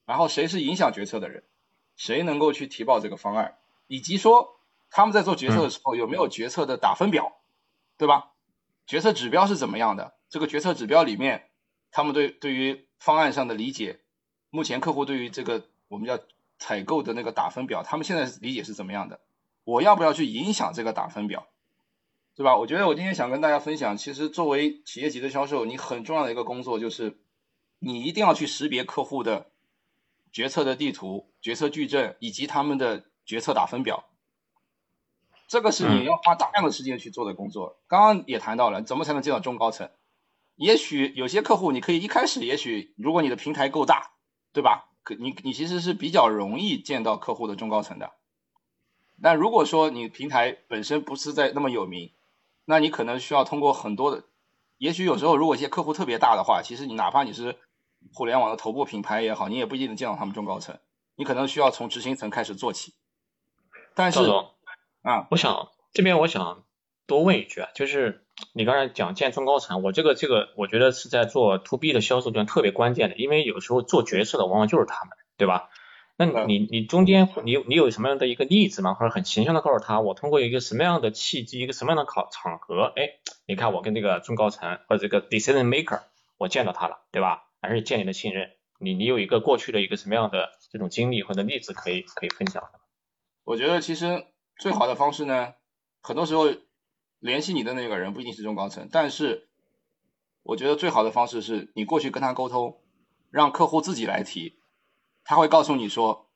[0.06, 1.44] 然后谁是影响决策的人，
[1.96, 4.60] 谁能够去提报这个方案，以及说
[4.92, 7.42] 他们在做决策的时候有没有决策的打分表，
[7.98, 8.34] 对吧？
[8.86, 10.16] 决策指标是怎么样的？
[10.30, 11.50] 这个决策指标里面，
[11.90, 14.02] 他们对对于方案上的理解，
[14.52, 16.20] 目前客户对于这个我们叫
[16.60, 19.20] 采购的那个打分表，他们现在理解是怎么样的？
[19.66, 21.48] 我要不要去影响这个打分表，
[22.36, 22.56] 对吧？
[22.56, 27.20] 我觉得我今天想跟大家分享，其实作为企业级的销售，你很重要的一个工作就是，
[27.80, 29.48] 你一定要去识别客户的
[30.32, 34.06] 决策的地图、决策矩阵以及他们的决策打分表，
[35.48, 37.80] 这个是你要花大量的时间去做的工作。
[37.88, 39.90] 刚刚也谈到了，怎么才能见到中高层？
[40.56, 44.12] 也许有些客户你可以一开始，也许如果你的平台够大，
[44.54, 44.92] 对吧？
[45.04, 48.12] 可你你其实是比较容易见到客户的中高层的。
[49.18, 52.12] 那如果说你平台本身不是在那么有名，
[52.66, 54.24] 那你可能需要通过很多的，
[54.78, 57.58] 也许有时候如果一些客户特别大的话，其实你哪怕你是
[58.14, 60.78] 互联网的头部品牌也好，你也不一定能见到他们中高层，
[61.16, 62.94] 你可能需要从执行层开始做起。
[63.94, 64.20] 但是，
[65.02, 66.64] 啊，我想这边我想
[67.08, 75.70] 多问一句啊，就是你刚才讲建中高层，我这个这个我觉得是在做 to B 的销售端特别关键的，因为有时候做决策的往往就是他们，对吧？
[76.18, 78.94] 那你你中间你你有什么样的一个例子吗？
[78.94, 86.04] 或者很形象的告诉他，我通过一个什么样的契机，一个什么样的考场合，哎，你看我跟这个中高层或者这个 decision maker，
[86.38, 87.50] 我见到他了，对吧？
[87.62, 88.52] 还是建立了信任。
[88.80, 92.64] 你你有一个过去的一个什么样的这种经历或者例子可以可以分享？
[93.44, 94.26] 我觉得其实
[94.58, 95.54] 最好的方式呢，
[96.02, 96.46] 很多时候
[97.20, 99.48] 联系你的那个人不一定是中高层，但是
[100.44, 102.80] 我觉得最好的方式是你过去跟他沟通，
[103.32, 104.54] 让客户自己来提。
[105.26, 106.30] 他会告诉你说：“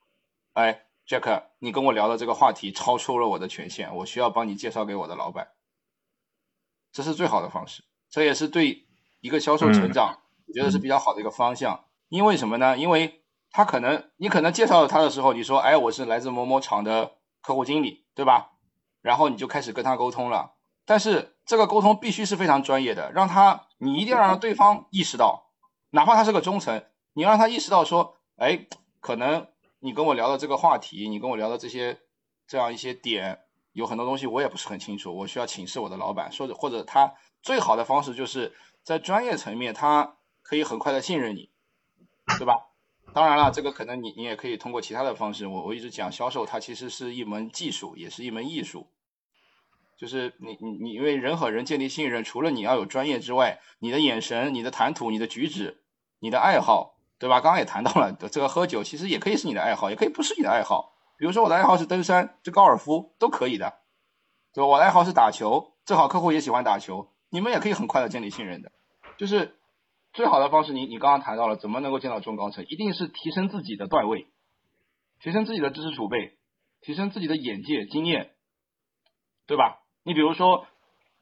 [0.54, 5.50] 哎，Jack，你跟我聊的这个话题超出了我的权限，我需要帮你介绍给我的老板。”
[6.92, 8.88] 这是最好的方式，这也是对
[9.22, 11.86] 一个销售成长，我觉得是比较好的一个方向。
[12.08, 12.76] 因为什么呢？
[12.76, 18.54] 因为他可能你可能介绍他的时候，你说：“哎，我是来自某某厂的客户经理，对吧？”
[19.02, 20.56] 然后你就开始跟他沟通了。
[20.84, 25.52] 但是这个沟通必须是非常专业的，让他你一定要让对方意识到，
[25.92, 28.16] 哪怕他是个中层，你要让他意识到说。
[28.40, 28.68] 哎，
[29.02, 29.46] 可能
[29.80, 32.00] 你跟我聊的这个话题，你跟我聊的这些
[32.48, 33.42] 这样一些点，
[33.74, 41.50] 有很多东西我也不是很清楚，我需要请示我的老板，或者或者他最好的方式就是在专业层面，他可以很快的信任你，
[42.38, 42.68] 对吧？
[43.14, 48.88] 当然了，这个可能你你也可以通过其他的方式，我我一直讲销售，它其实是一门技术，也是一门艺术，
[49.98, 55.84] 就是你你你因为人和人建立信任，除了你要有专业之外，你的眼神、你的谈吐、你的举止、
[56.20, 56.96] 你的爱好。
[57.20, 57.42] 对吧？
[57.42, 60.94] 刚刚也谈到了，这个喝酒其实也可以是你的爱好，也可以不是你的爱好。
[61.18, 63.74] 比如说我的爱好是登山，这高尔夫都可以的，
[64.54, 64.68] 对吧？
[64.68, 68.72] 我的爱好是打球，正好客户也喜欢打球，你们也可以很快的建立信任的。
[69.18, 69.60] 就是
[70.14, 74.28] 最好的方式，你你刚刚谈到了怎么能够见到中高层，一定是提升自己的段位，
[75.20, 76.38] 提升自己的知识储备，
[76.82, 78.32] 提升自己的眼界经验，
[79.46, 79.82] 对吧？
[80.04, 80.66] 你比如说，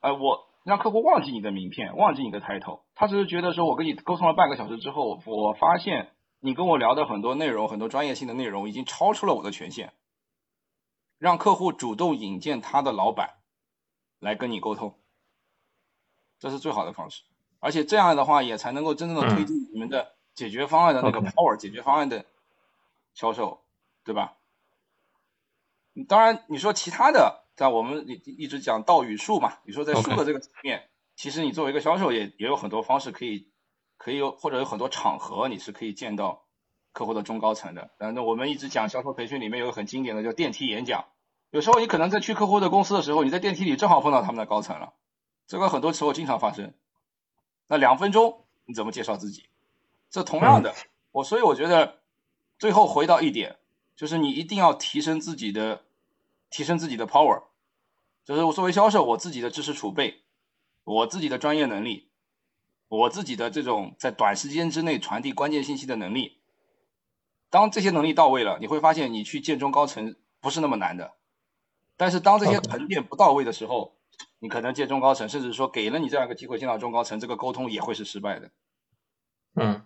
[0.02, 0.48] 呃，我。
[0.68, 9.94] 让客户忘记你的名片，忘记你的抬头，他只是觉得说，我跟你沟通了半个小时之后，我发现你跟我聊的很多内容，很多专业性的内容已经超出了我的权限。
[11.20, 13.36] 让客户主动引荐他的老板
[14.20, 14.96] 来跟你沟通，
[16.40, 17.22] 这是最好的方式。
[17.60, 22.26] 而且这样的话，也才能够真正的推进你们的解决方案的那个 power，解决方案的
[23.14, 23.62] 销售，
[24.04, 24.34] 对吧？
[26.08, 27.44] 当然，你说其他的。
[27.56, 33.50] 在我们一一直讲道与术嘛，你说在术的这个层面，其实你作为一个销售也也有很多方式可以，
[33.98, 36.46] 可以有或者有很多场合你是可以见到
[36.94, 37.92] 客户的中高层的。
[37.98, 41.06] 呃，那我们一直讲销售培训里面有个很经典的叫电梯演讲，
[41.50, 44.94] 有时候你可能在去客户的公司的时候，你在电梯里正好碰到他们的高层了，
[45.48, 46.74] 这个很多时候经常发生。
[47.68, 49.50] 那两分钟你怎么介绍自己？
[50.10, 50.74] 这同样的，
[51.12, 52.00] 我所以我觉得
[52.58, 53.58] 最后回到一点，
[53.96, 55.84] 就是你一定要提升自己的。
[56.50, 57.44] 提升自己的 power，
[58.24, 60.24] 就是我作为销售，我自己的知识储备，
[60.88, 62.08] 我自己的专业能力，
[62.88, 66.40] 我自己的这种在短时间之内传递关键信息的能力。
[67.50, 71.14] 当这些能力到位了，你会发现你去建中高层不是那么难的。
[71.98, 73.98] 但是当这些沉淀不到位的时候，
[74.40, 78.52] 你可能建中高层，甚至说给了你这样一个机会见到中高层，这个沟通也会是失败的。
[79.56, 79.86] 嗯，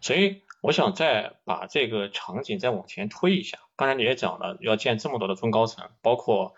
[0.00, 0.42] 所以。
[0.62, 6.54] 我想再把这个场景再往前推一下，刚才你也讲了，要建这么多的中高层，包括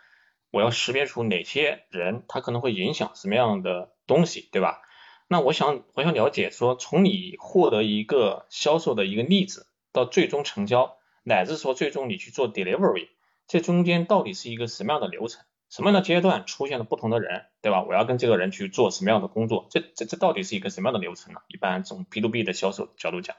[0.53, 4.83] 我要识别出哪些人他可能会影响什么样的东西，对吧？
[5.27, 13.09] 那我想我想了解说，从你获得一个销售的一个例子到最终成交，乃至说最终你去做 delivery，
[13.49, 15.43] 这中间到底是一个什么样的流程？
[15.71, 17.83] 什么样的阶段出现了不同的人，对吧？
[17.83, 19.69] 我要跟这个人去做什么样的工作？
[19.71, 21.41] 这这这到底是一个什么样的流程呢？
[21.49, 23.35] 一般从 B to B 的销售角度讲。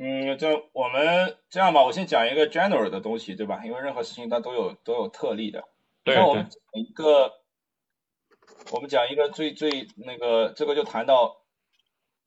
[0.00, 3.64] 嗯，就我们这样吧，我先讲一个 general 的东西，对吧？
[3.64, 5.64] 因为任何事情它都有都有特例的。
[6.04, 6.14] 对。
[6.14, 7.32] 那我们讲一个，
[8.70, 11.42] 我们讲一个最最那个，这个就谈到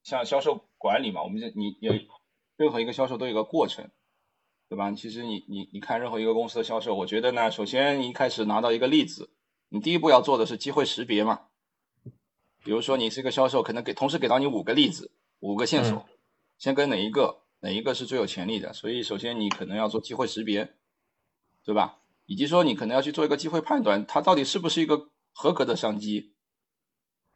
[0.03, 1.93] 像销售管理嘛，我们就你有
[2.57, 3.89] 任何一个销售都有个过程，
[4.67, 4.91] 对吧？
[4.91, 9.29] 其实你你你看任何一个公司的销售，我觉得呢，首先一开始拿到一个例子，
[9.69, 11.43] 你第一步要做的是机会识别嘛。
[12.65, 16.05] 比如说你是一个销售，可能给同时给到你五个例子，五个线索，
[16.57, 17.37] 先跟哪一个？
[17.61, 18.73] 哪一个是最有潜力的？
[18.73, 20.75] 所以首先你可能要做机会识别，
[21.63, 21.99] 对吧？
[22.25, 26.33] 以及说你可能要去做一个机会判断，它到底是不是一个合格的商机，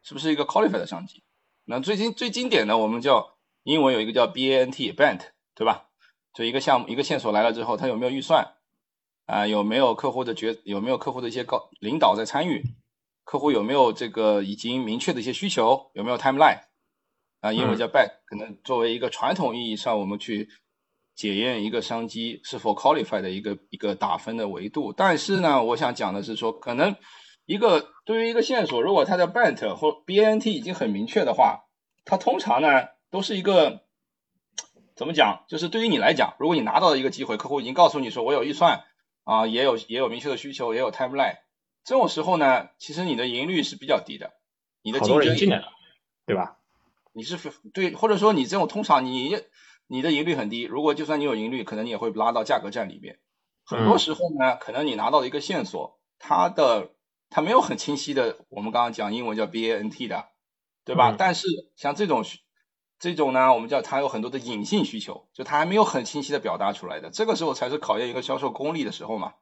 [0.02, 1.24] 是不是一个 qualified 的商机？
[1.64, 5.20] 那最近最经典的，我们叫英文有一个叫 BANT，BANT，
[5.54, 5.88] 对吧？
[6.32, 8.54] 就一个项目一个线索来了之后，它有没有预算
[9.26, 9.46] 啊？
[9.46, 10.58] 有没有客户的决？
[10.64, 12.62] 有没有客户的一些高领导在参与？
[13.24, 15.90] 客户有没有这个已经明确的一些需求？
[15.94, 16.60] 有没有 timeline？
[17.46, 20.48] 啊，英文叫 back，可能作为一个传统意义上，我们去
[21.14, 24.92] 检验一个商机是否 qualify 的一个一个打分的维度。
[24.92, 26.96] 但是呢，我想讲的是说，可能
[27.44, 31.66] 一个对于一个线索，如果它的 BANT 或 BNT 已经很明确的话，
[32.04, 33.82] 它通常呢都是一个
[34.96, 35.44] 怎么讲？
[35.48, 38.82] 就是对于你来讲，如果你拿到了一个机会，客户已经告诉你说我有预算
[39.22, 41.36] 啊，也有也有明确的需求，也有 timeline，
[41.84, 44.32] 这种时候呢，其实你的盈率是比较低的，
[44.82, 45.68] 你的竞争进来了，
[46.26, 46.55] 对吧？
[47.16, 47.38] 你是
[47.72, 49.40] 对，或者说你这种通常你
[49.86, 53.20] 你的盈率很低，如果就算你有盈率，可能你也会拉到价格战里面。
[53.64, 56.90] 很多时候呢，可能你拿到的一个线索，它的
[57.30, 60.28] 它没有很清晰的，我们刚刚讲英文叫 BANT 的，
[60.84, 61.14] 对吧？
[61.16, 62.22] 但是像这种
[62.98, 69.32] 这种呢，我们叫它有很多的隐性需求，就它还没有很清晰的表达出来的，这个时候才是考验一个销售功力的时候嘛。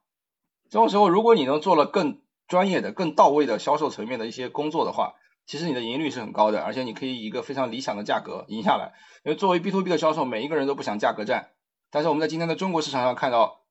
[0.69, 8.93] 这种时候，如果你能做了更专业的、更到位的销售层面的一些工作的话，其实你的赢率是很高的，而且你可以以一个非常理想的价格赢下来。
[9.23, 11.51] 因为作为 B to B 的销售，每一个人都不想价格战，
[11.89, 13.61] 但是我们在今天的中国市场上看到。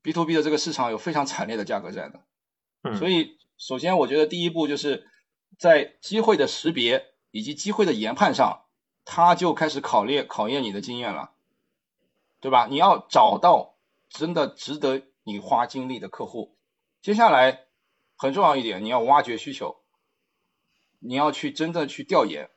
[0.00, 5.08] B to B 的这个市场有非常惨烈的价格战的，所以首先我觉得第一步就是
[5.58, 8.62] 在机会的识别以及机会的研判上，
[9.04, 11.32] 他就开始考验考验你的经验了，
[12.40, 12.68] 对吧？
[12.70, 13.74] 你要找到
[14.08, 16.56] 真的值得你花精力的客户。
[17.02, 17.64] 接下来
[18.16, 19.77] 很重要一点，你要挖掘需求，
[20.98, 22.50] 你要去真正去调研，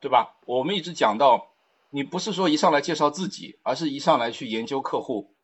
[0.00, 0.36] 对吧？
[0.46, 1.52] 我们一直讲到，
[1.90, 5.34] 你不是说一上来介绍自己，而是一上来去研究客户。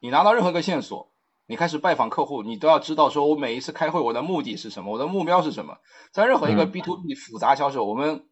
[0.00, 1.10] 你拿到任何一个线索，
[1.46, 5.78] 你开始拜访客户，你都要知道说，我每一次开会我的目的是什么，我的目标是什么。
[6.10, 8.26] 在任何一个 B to B 复杂销售，我们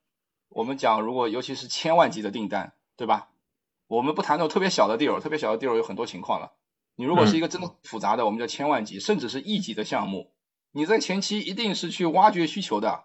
[0.49, 3.29] 我们讲，如果尤其是千万级的订单，对吧？
[3.87, 6.53] 我们不谈那种特别小的 deal，特别小的 deal 有很多情况了。
[6.95, 10.31] 你如果是一个真的复杂的，我们叫千万级，甚至是亿级的项目，
[10.73, 13.05] 你在前期一定是去挖掘需求的，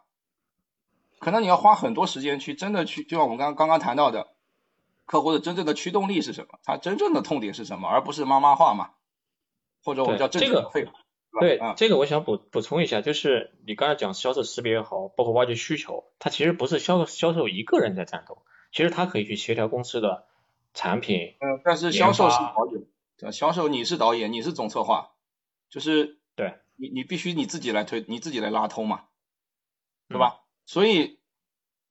[1.20, 4.28] 可能你要花很多时间去真的去，就像我们刚刚刚谈到的。
[5.06, 6.60] 客户的真正的驱动力是什么？
[6.64, 7.90] 他真正的痛点是什么？
[7.90, 8.92] 而不是妈妈话嘛，
[9.84, 10.94] 或者我们叫这个废话。
[11.42, 20.26] 对，这个我想补补充一下，就是你刚才讲销售识别也好，包括挖掘需求，它其实不是销售销售一个人在战斗，其实他可以去协调公司的
[20.74, 21.36] 产品。
[21.42, 25.12] 嗯，但是销售是导演，销售你是导演，你是总策划，
[25.70, 29.06] 就是对你你必须你自己来推，你自己来拉通嘛，
[30.08, 30.42] 对吧？
[30.66, 31.20] 所以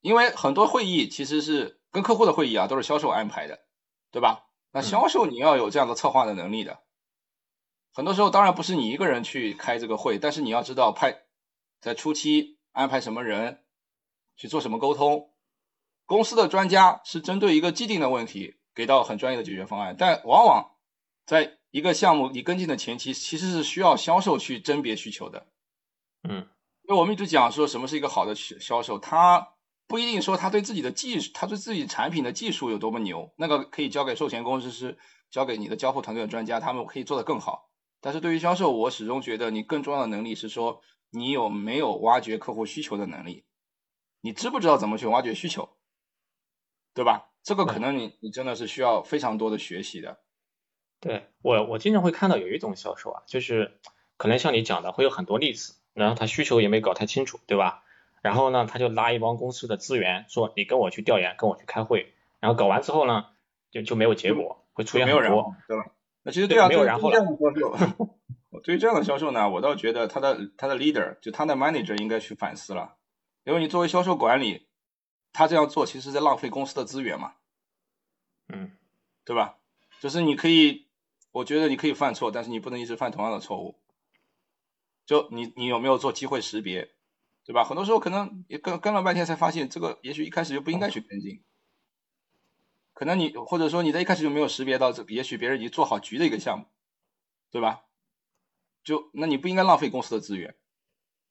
[0.01, 1.79] 因为很多会议其实是。
[1.93, 3.67] 跟客户的会议啊，都是销售安排的，
[4.09, 4.47] 对吧？
[4.71, 6.79] 那销售你要有这样的策划的能力的。
[7.93, 11.21] 很多时候当然不是你一个人去开这个会，但是你要知道派
[11.79, 13.63] 在初期安排什么人
[14.35, 15.31] 去做什么沟通。
[16.07, 20.71] 公司的专家是针对一个既定的问题给到很专业的解决方案，但往往
[21.27, 25.47] 在一个项目你跟进的前期，其实是需要销售去甄别需求的。
[26.21, 26.47] 嗯，
[26.83, 29.49] 因为我们一直讲说什么是一个好的销售，他。
[29.85, 34.97] 不一定说他对自己的技术，他对自己产品的技术有多么牛，那个可以交给售前工程师，
[35.29, 37.69] 交给你的交付团队的专家，他们可以做得更好。
[37.99, 40.81] 但是对于销售，我始终觉得你更重要的能力是说，
[41.11, 43.43] 你有没有挖掘客户需求的能力，
[44.21, 45.77] 你知不知道怎么去挖掘需求，
[46.93, 47.29] 对吧？
[47.43, 50.22] 这个可能你你真的是需要非常多的学习的。
[51.03, 53.77] 对我我经常会看到有一种销售啊，就是
[54.15, 57.83] 可能像你讲的会有很多例子，然后他需求也没搞太清楚，对吧？
[58.21, 63.25] 然后呢，他就拉一帮公司的资源，说你跟我去调研，跟我去开会，然后搞完之后呢，
[63.69, 65.91] 就就没有结果，会出现很多，对吧？
[66.23, 67.19] 那其实这样没有然后了。
[68.63, 72.95] 对于这样的销售呢，我倒觉得他的他的 leader 就他的 manager 应该去反思了，
[73.43, 74.67] 因为你作为销售管理，
[75.33, 77.33] 他这样做其实在浪费公司的资源嘛，
[78.47, 78.71] 嗯，
[79.25, 79.57] 对吧？
[79.99, 80.82] 就是你可以，
[81.33, 83.77] 我觉得你可以犯错，但是你不能一直犯同样的错误。
[85.05, 86.93] 就你你有没有做机会识别？
[87.45, 87.65] 对吧？
[87.65, 91.43] 很多时候可能也跟跟了半天才发现，这个也许一开始就不应该去跟进。
[92.93, 96.65] 可能你或者说你在一开始就没有识别到这，也许别人已经做好局的一个项目，
[97.51, 97.83] 对吧？
[98.81, 100.55] 就那你不应该浪费公司的资源，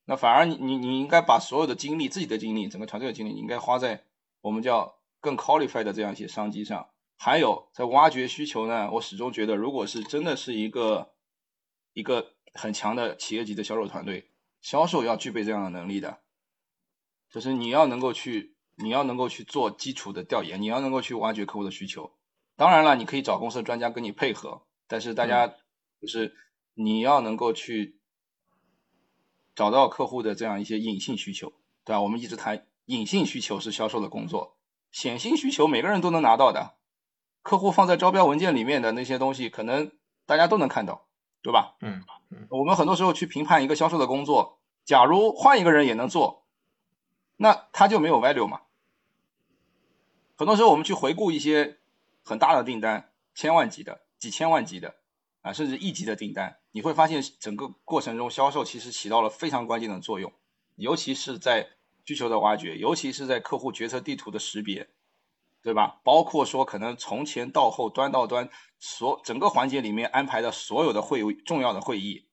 [0.04, 4.04] 那反而你你你应该把所有的精力、自己的精力、整个团队的精力，你应该花在
[4.42, 6.90] 我们叫更 qualified 的这样一些商机上。
[7.24, 11.12] 还有在挖掘需求呢，我始终觉得，如果是真的是一个
[11.92, 14.32] 一个很强的企业级的销售团队。
[14.60, 16.18] 销售要具备这样的能力的，
[17.30, 22.12] 就是你要能够去，你要能够去做基础的调研，你要能够去挖掘客户的需求。
[22.56, 25.46] 当然了，你可以找公司的专家跟你配合，但是大家
[26.00, 26.34] 就是
[26.74, 28.00] 你要能够去
[29.54, 31.52] 找到客户的这样一些隐性需求，
[31.84, 32.00] 对吧？
[32.00, 34.58] 我们一直谈隐性需求是销售的工作，
[34.90, 36.78] 显性需求每个人都能拿到的，
[37.42, 39.92] 客户放在招标文件里面的那些东西，可能
[40.26, 41.06] 大家都能看到。
[41.44, 41.74] 对吧？
[41.80, 42.04] 嗯，
[42.50, 46.46] 我们很多时候去评判一个销售的工作，假如换一个人也能做，
[47.36, 48.60] 那他就没有 value 嘛。
[50.36, 51.80] 很多时候我们去回顾一些
[52.22, 54.94] 很大的订单，千万级的、几千万级的，
[55.40, 60.32] 啊，甚至亿级的订单，你会发现整个过程中销售其实起到了非常关键的作用，
[60.76, 61.70] 尤其是在
[62.04, 64.88] 需求的挖掘，尤其是在客户决策地图的识别，
[65.62, 66.00] 对吧？
[66.04, 72.26] 包括说可能从前到后端到端所整个环节里面安排的所有的会重要的会议，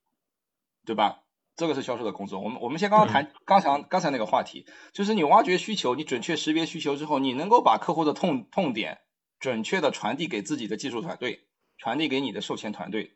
[0.85, 1.23] 对吧？
[1.55, 2.39] 这个是销售的工作。
[2.39, 8.99] 我们我们先刚刚谈刚才刚才那个话题，就是你挖掘需求，你准确识别需求之后，你能够把客户的痛痛点
[9.39, 11.45] 准确的传递给自己的技术团队。
[11.81, 13.15] 传递给你的售前团队，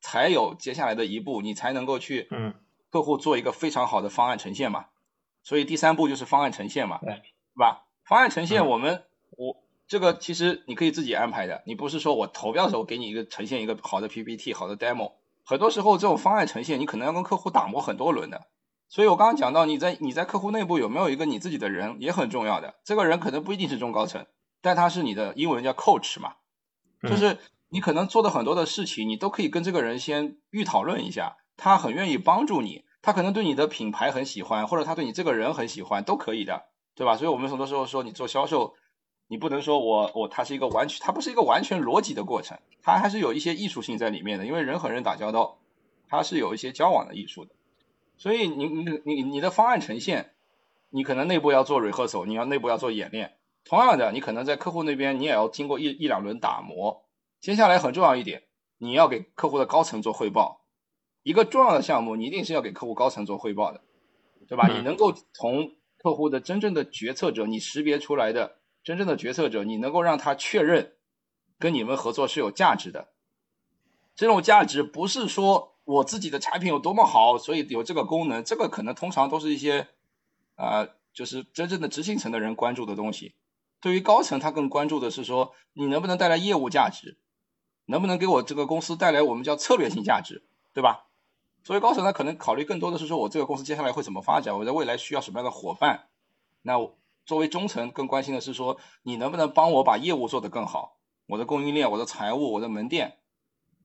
[0.00, 2.54] 才有接下来的一步，你才能够去嗯
[2.88, 4.86] 客户做一个非常好的方案呈现嘛。
[5.42, 7.20] 所以第三步就是方案呈现嘛，对，
[7.56, 7.88] 吧？
[8.04, 9.02] 方案呈现我们我
[9.88, 15.12] 这个其实你可以自己安排的，你不是说我投标的时候给你一个呈现一个好的 PPT 好的 demo，
[15.44, 18.46] 很多时候这种方案呈现你可能要跟客户打磨很多轮的。
[18.88, 24.26] 所以我刚刚讲到你在你在客户内部有没有一个你自己的人也很重要的，这个人可能不一定是中高层，
[24.60, 26.34] 但他是你的英文叫 coach 嘛，
[27.02, 27.38] 就是。
[27.68, 37.16] 你可能做的很多的事情，你都可以跟这个人先预讨论一下，他很愿意帮助你，他可能对你的品牌很喜欢，或者他对你这个人很喜欢，都可以的，对吧？
[37.16, 38.74] 所以我们很多时候说，你做销售，
[39.28, 45.58] 你不能说我我它是一个完全，它不是一个完全逻辑的过程，它还是有一些艺术性在里面的，因为人和人打交道，
[46.08, 47.54] 它是有一些交往的艺术的。
[48.16, 50.34] 所以你你你你的方案呈现，
[50.90, 57.04] 你可能内部要做 rehearsal，你要内部要做演练，同样的，你可能在客户那边你也要经过一一两轮打磨。
[57.40, 58.44] 接下来很重要一点，
[58.78, 60.64] 你要给客户的高层做汇报。
[61.22, 63.82] 一个重要的项目，你一定是要给客户高层做汇报的，
[64.48, 64.68] 对吧？
[64.68, 68.55] 你能够从客户的真正的决策者，你识别出来的
[68.86, 70.92] 真正的决策者，你能够让他确认
[71.58, 73.08] 跟你们合作是有价值的。
[74.14, 79.88] 这种价值不是说我自己的产品有多么好，所以有这个功能，这个可能通常都是一些
[80.54, 83.34] 啊，就是真正的执行层的人关注的东西。
[83.80, 87.18] 对于高层，他更关注的是说你能不能带来业务价值。
[87.88, 91.06] 能不能给我这个公司带来我们叫策略性价值，对吧？
[91.62, 96.08] 所以高层他可能考虑更多的是说我这个公司接下来会怎么发展，我在未来需要什么样的伙伴。
[96.62, 96.78] 那
[97.26, 100.96] 作为中层更关心的是说你能不能帮我把业务做得更好，
[101.26, 103.18] 我的供应链、我的财务、我的门店，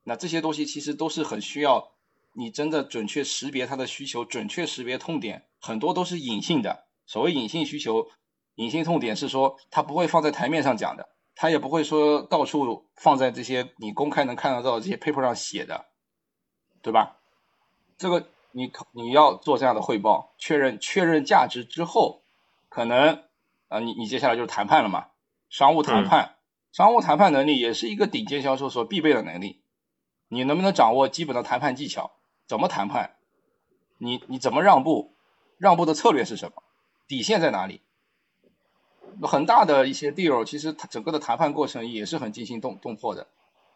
[0.03, 1.91] 那这些东西其实都是很需要
[2.33, 6.85] 你真的准确识别他的需求，准确识别痛点，很多都是隐性的。
[7.05, 8.07] 所谓隐性需求、
[8.55, 11.09] 隐性痛点是说他不会放在台面上讲的。
[11.33, 15.85] 他也不会说到处放在这些你公开能看得到的这些 paper 上写的，
[16.81, 17.17] 对吧？
[17.97, 22.21] 这个你你要做这样的汇报，确认确认价值之后，
[22.69, 23.23] 可能
[23.71, 25.07] 啊你你接下来就是谈判了嘛，
[25.49, 26.35] 商务谈判，
[26.73, 29.61] 商务谈判能力也是一个顶尖销售所必备的能力。
[30.27, 32.11] 你能不能掌握基本的谈判技巧？
[32.45, 33.15] 怎么谈判？
[33.97, 35.15] 你你怎么让步？
[35.57, 36.63] 让步的策略是什么？
[37.07, 37.79] 底线在哪里？
[39.21, 43.27] 很大的一些 deal，其实它整个的谈判过程也是很惊心动动魄的。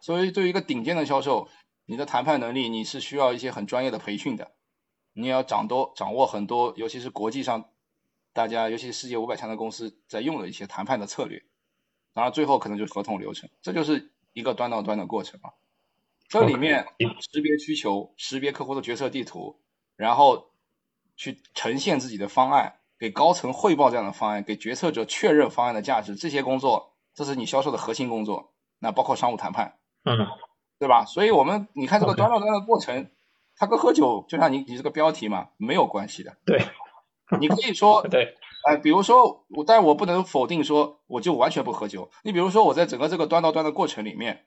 [0.02, 1.48] 所以对于一个顶尖的销售，
[1.86, 4.52] 你的谈判能力你是需要一些很专业的培训的。
[5.14, 7.70] 你要掌多掌握很多，尤其是国际上
[8.36, 11.42] 大家，尤其是世界五百强的公司在用的一些谈判的策略。
[12.14, 15.52] 然后最后可能就是合同流程，这就是一个端到端的过程嘛。
[16.28, 19.62] 这里面识别需求，识别客户的决策地图，
[19.96, 20.52] 然后
[21.16, 22.80] 去呈现自己的方案。
[22.98, 28.54] 给高层汇报这样的方案，给决策者确认方案的价值，这些工作，这是你销售的核心工作。
[28.80, 30.28] 那包括商务谈判，嗯，
[30.80, 31.04] 对吧？
[31.06, 33.12] 所以，我们你看这个端到端的过程，
[33.58, 36.38] 它跟喝酒就像你你这个标题嘛，没有关系的。
[36.46, 36.60] 对，
[37.40, 42.10] 你可以说，对，哎，比如说我，但我不能否定说我就完全不喝酒。
[42.24, 44.46] 你比如说我在整个这个端到端的过程里面，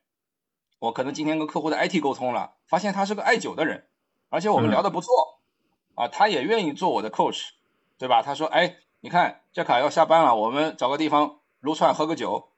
[0.79, 3.89] 我可能今天跟客户的 IT 沟通了，发现他是个爱酒的人，
[4.29, 5.13] 而且我们聊得不错，
[5.95, 7.51] 啊，他也愿意做我的 coach。
[8.01, 8.23] 对吧？
[8.23, 12.53] 他说：“哎，你看，这卡要下班了，我们找个地方撸串喝个酒。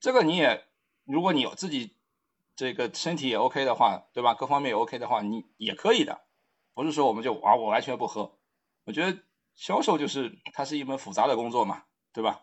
[0.00, 0.64] 这个你也，
[1.04, 1.92] 如果你有自己
[2.56, 4.32] 这个身体也 OK 的话，对吧？
[4.32, 6.22] 各方面也 OK 的话，你也可以的。
[6.72, 8.38] 不是说我们就啊，我完全不喝。
[8.86, 9.18] 我觉得
[9.56, 11.82] 销售就是它是一门复杂的工作嘛，
[12.12, 12.42] 对吧？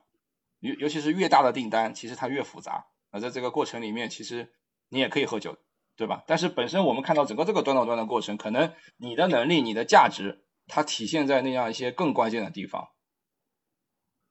[0.59, 2.87] 尤尤其是越大的订单，其实它越复杂。
[3.11, 4.51] 那在这个过程里面，其实
[4.89, 5.57] 你也可以喝酒，
[5.95, 6.23] 对吧？
[6.27, 12.87] 但是本身我们看到整个这个端到端的过程，可能你的能力、你的价值。”它体现在那样一些更关键的地方，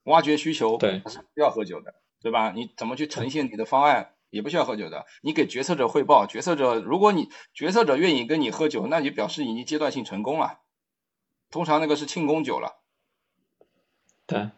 [0.05, 2.53] 挖掘需求，对，是不要喝酒的，对吧？
[2.53, 5.05] 你怎么去呈现你的方案，也不需要喝酒的。
[5.21, 10.61] 你给决策者汇报，决策者如果你决策者愿意跟你喝酒，那你表示已经阶段性成功了，
[11.53, 12.81] 通常那个是庆功酒了。
[14.27, 14.51] 对，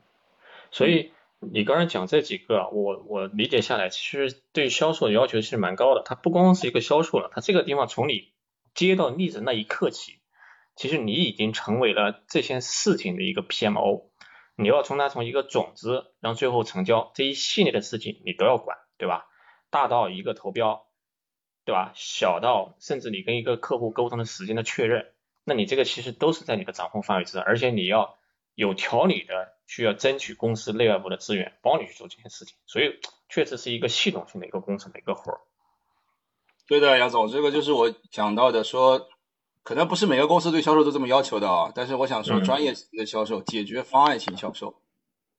[0.71, 6.03] 所以你刚才讲这几个，我我理解下来，其实对销售的要求是蛮高的。
[6.03, 8.33] 它不光是一个销售了，它这个地方从你
[8.73, 10.21] 接到例子那一刻起。
[10.77, 14.07] 其实你已经成为了这些事情的一个 PMO，
[14.57, 19.27] 你要从它从一个种子，让最后成交这一系列的事情你都要管，对吧？
[19.71, 20.87] 大到一个投标，
[21.65, 21.93] 对吧？
[21.95, 25.14] 小到甚至你跟一个客户沟通的时间的确认，
[25.45, 28.17] 那你这个其实都是在你的掌控范围之内，而且你要
[28.55, 32.57] 有条理的需要争取公司内外部的资源，帮你去做这件事情。
[32.67, 35.41] 所以确实是一个系统性的一个工程的一个活儿。
[36.67, 39.09] 对的，杨总，这个就是我讲到的，说
[39.63, 44.81] 可能不是每个公司对销售都这么要求的啊，但是我想说，专业型的销售、解决方案型销售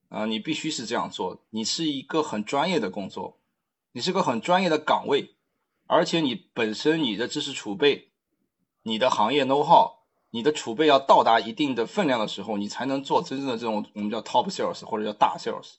[0.10, 1.42] 啊，你必须是这样做。
[1.50, 3.40] 你是一个很专业的工作，
[3.92, 5.32] 你是个很专业的岗位。
[5.88, 8.10] 而且你本身你的知识储备，
[8.88, 9.94] 你的行业 know how，
[10.30, 15.78] 你的储备要到达一定的分量的时候，你才能做真正的这种我们叫 top sales 或者叫大 sales。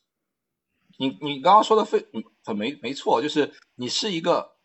[0.98, 2.04] 你你刚刚说的非
[2.44, 4.56] 很没没错，就是你是一个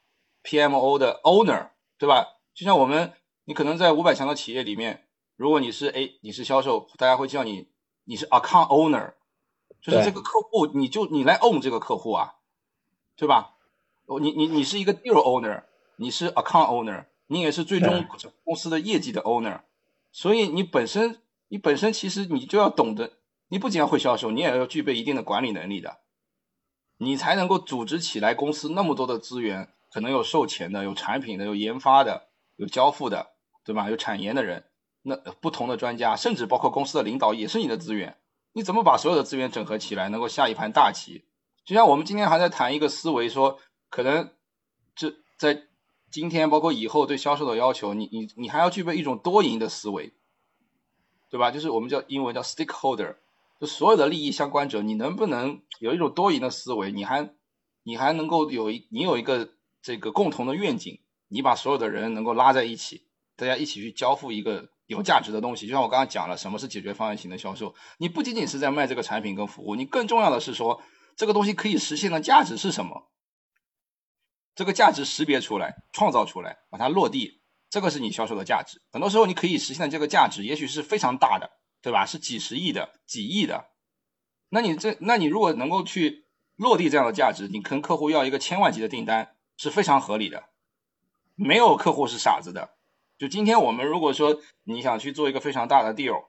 [0.43, 1.69] PMO 的 owner，
[1.99, 2.25] 对吧？
[2.55, 3.13] 就像我们，
[3.45, 7.67] 你可能在五百强的企业里面，如果你是哎你是销售，大家会叫你
[8.05, 9.13] 你是 account owner，
[9.81, 12.37] 就是这个客户你就你来 own 这个客户啊，
[13.15, 13.55] 对吧？
[14.19, 15.63] 你你你是一个 deal owner，
[15.97, 18.05] 你是 account owner，你也是最终
[18.43, 19.61] 公司的业绩的 owner，
[20.11, 23.13] 所以你本身你本身其实你就要懂得，
[23.47, 25.99] 你不仅要会销售，你也要具备一定的管理能力的，
[26.97, 32.27] 你才能够组织起来公司那么多的资源，可能有售前的，有产品的，有研发的，
[32.57, 33.27] 有交付的，
[33.63, 33.89] 对吧？
[33.89, 34.65] 有产研的人，
[35.03, 38.17] 那不同的专家，甚至包括公司的领导也是你的资源，
[38.51, 41.23] 你怎么把所有的资源整合起来，能够下一盘大棋？
[41.63, 43.57] 就像我们今天还在谈一个思维说。
[43.93, 44.31] 可能
[44.95, 45.67] 这在
[46.11, 50.13] 今天，包括以后对销售的要求，你你你还要具备一种多赢的思维，
[51.29, 51.51] 对吧？
[51.51, 53.15] 就是我们叫英文叫 stakeholder，
[53.59, 56.91] 就所有的利益相关者，你能不能有一种多赢的思维？
[56.91, 57.33] 你还
[57.83, 59.51] 你还能够有一你有一个
[59.81, 60.99] 这个共同的愿景，
[61.29, 63.05] 你把所有的人能够拉在一起，
[63.37, 65.65] 大家一起去交付一个有价值的东西。
[65.65, 67.73] 就像我刚刚讲了，什么是解决方案型的销售？
[67.97, 70.81] 你不仅仅是在卖这个产品跟服务，你更重要的是说
[71.15, 73.07] 这个东西可以实现的价值是什么？
[74.53, 78.81] 这个价值识别出来，创造出来，把它落地，这个是你销售的价值。
[78.91, 82.05] 很多时候你可以实现的这个价值，也许是非常大的，对吧？
[82.05, 83.67] 是几十亿的、几亿的。
[84.49, 86.25] 那你这，那你如果能够去
[86.57, 90.49] 落地这样的价值，你跟客户要一个千万级的订单是非常合理的。
[91.35, 92.71] 没有客户是傻子的。
[93.17, 96.25] 就今天我们如果说你想去做一个非常大的 deal，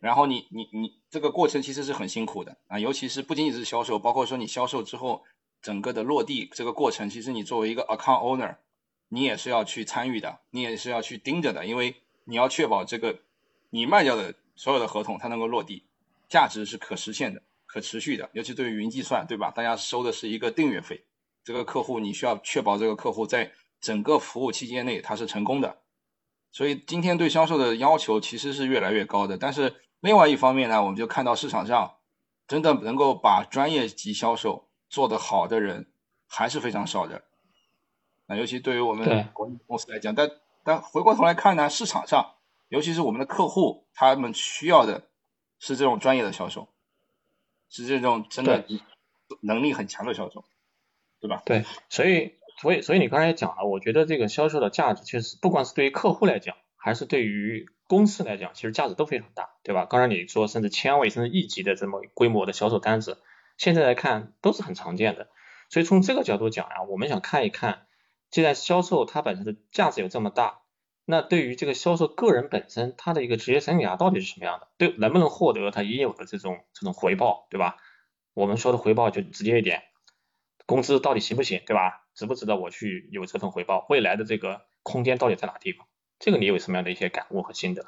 [0.00, 5.22] 然后你你你这个过程其实是很辛苦的啊，尤其是不仅仅是销售，包括说你销售之后。
[5.60, 8.56] 整个的落地这个过程，其实你作为一个 account owner，
[9.08, 13.20] 你也是要去参与的，你也是要去盯着的，因为你要确保这个
[13.70, 15.84] 你卖掉的所有的合同它能够落地，
[16.28, 18.30] 价值是可实现的、可持续的。
[18.32, 19.50] 尤其对于云计算，对吧？
[19.50, 21.04] 大家收的是一个订阅费，
[21.42, 23.50] 这个客户你需要确保这个客户在
[23.80, 25.78] 整个服务期间内他是成功的。
[26.52, 29.36] 所以今天对销售的要求其实是越来越高的。
[29.36, 31.96] 但是另外一方面呢，我们就看到市场上
[32.46, 34.67] 真的能够把专业级销售。
[34.88, 35.86] 做得好的人
[36.26, 37.22] 还是非常少的，
[38.26, 40.30] 那尤其对于我们国公司来讲，但
[40.64, 42.34] 但回过头来看呢，市场上
[42.68, 45.08] 尤其是我们的客户，他们需要的
[45.58, 46.68] 是这种专业的销售，
[47.68, 48.64] 是这种真的
[49.40, 50.44] 能力很强的销售，
[51.20, 51.42] 对吧？
[51.44, 59.84] 对，所以所以所以你刚才也讲了，我觉得这个销售的价值确实，不管是对于客户来讲，还是对于公司来讲，其实价值都非常大，对吧？
[59.84, 63.18] 刚才你说甚至千位甚至亿级的这么规模的销售单子。
[63.58, 65.28] 现在来看都是很常见的，
[65.68, 67.86] 所以从这个角度讲呀，我们想看一看，
[68.30, 70.60] 既然销售它本身的价值有这么大，
[71.04, 74.68] 那对于这个销售个人本身，他的一个职业生涯到底是什么样的？
[74.78, 77.76] 对，能不能获得他应有的这种这种回报，对吧？
[78.32, 79.82] 我们说的回报就直接一点，
[80.64, 82.06] 工资到底行不行，对吧？
[82.14, 83.84] 值不值得我去有这份回报？
[83.88, 85.88] 未来的这个空间到底在哪地方？
[86.20, 87.86] 这个你有什么样的一些感悟和心得？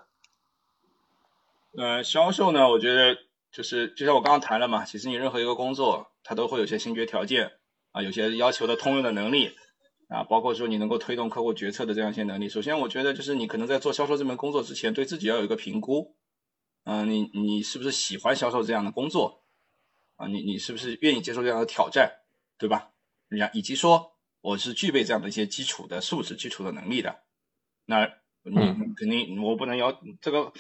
[1.79, 3.17] 呃，销售呢，我觉得。
[3.53, 7.51] 就是就像我刚刚谈了嘛，其实你任何一个工作，它都会有些先决条件
[7.91, 9.57] 啊，有些要求的通用的能力
[10.09, 12.49] 啊，包括说你能够推动客户决策的这样一些能力。
[12.49, 16.15] 首先，我觉得就是你可能在做销售这门工作之前，对自己要有一个评估，
[16.85, 19.43] 嗯，你你是不是喜欢销售这样的工作
[20.17, 20.29] 啊？
[20.29, 22.11] 你你是不是愿意接受这样的挑战，
[22.57, 22.93] 对吧？
[23.29, 27.23] 人家以及说我是具备这样的一些基础的素质、基础的能力的，
[27.87, 28.20] 那。
[28.51, 30.53] 你肯定我不能要这个，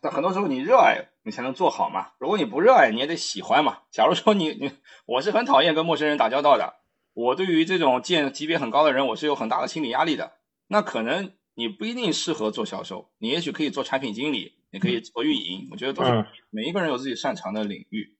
[0.00, 2.12] 但很多时候你热爱你才能做好嘛。
[2.18, 3.78] 如果你不热爱，你也得喜欢嘛。
[3.90, 4.72] 假如说你你
[5.06, 6.74] 我是很讨厌跟陌生人打交道的，
[7.12, 10.32] 我对于这种见级别很高的人，我是有很大的心理压力的。
[10.66, 15.68] 那可能你不一定适合做销售，你也许可以做产品经理，你可以做运营。
[15.70, 18.16] 我觉得都是每一个人有自己擅长的领域。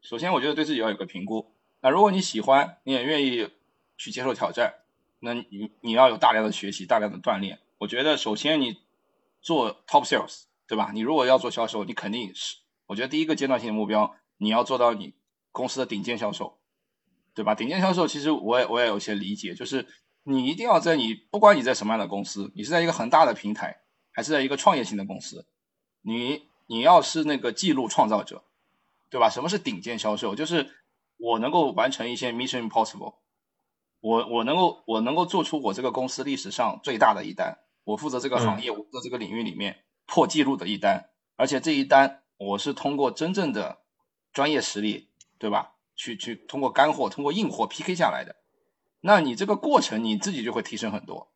[0.00, 1.52] 首先，我觉得对自己要有个评估。
[1.80, 3.48] 那如果你喜欢，你也愿意
[3.96, 4.74] 去接受挑战，
[5.20, 7.58] 那你你要有大量的学习，大量的锻炼。
[7.78, 8.78] 我觉得首先你
[9.40, 10.90] 做 top sales，对吧？
[10.92, 12.56] 你如果要做销售，你肯定是，
[12.86, 15.14] 我觉得第一个阶段性的目标，你要做到你
[15.52, 16.58] 公司的顶尖销售，
[17.34, 17.54] 对吧？
[17.54, 19.86] 顶尖销售其实我也我也有些理解，就是
[20.22, 25.46] 你一定要在你不管你在什么样的公司，你是在一个很大的平台，还是在一个创业型的公司，
[26.02, 28.44] 你你要是那个记录创造者，
[29.10, 29.28] 对吧？
[29.30, 30.34] 什么是顶尖销售？
[30.34, 30.70] 就是
[31.18, 33.16] 我能够完成一些 mission impossible，
[34.00, 43.78] 我我能够我能够做出我这个公司历史上最大的一单，我负责这个行业，我负责这个领域里面破纪录的一单，而且这一单我是通过真正的
[44.32, 45.08] 专业实力，
[45.38, 45.74] 对吧？
[45.94, 48.36] 去去通过干货，通过硬货 PK 下来的。
[49.02, 51.30] 那你这个过程你自己就会提升很多，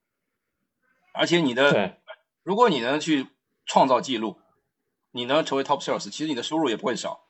[1.14, 2.00] 而且你的，
[2.42, 3.28] 如果你能去
[3.64, 4.40] 创造记录，
[5.12, 7.28] 你能成为 top sales，其实你的收入也不会少，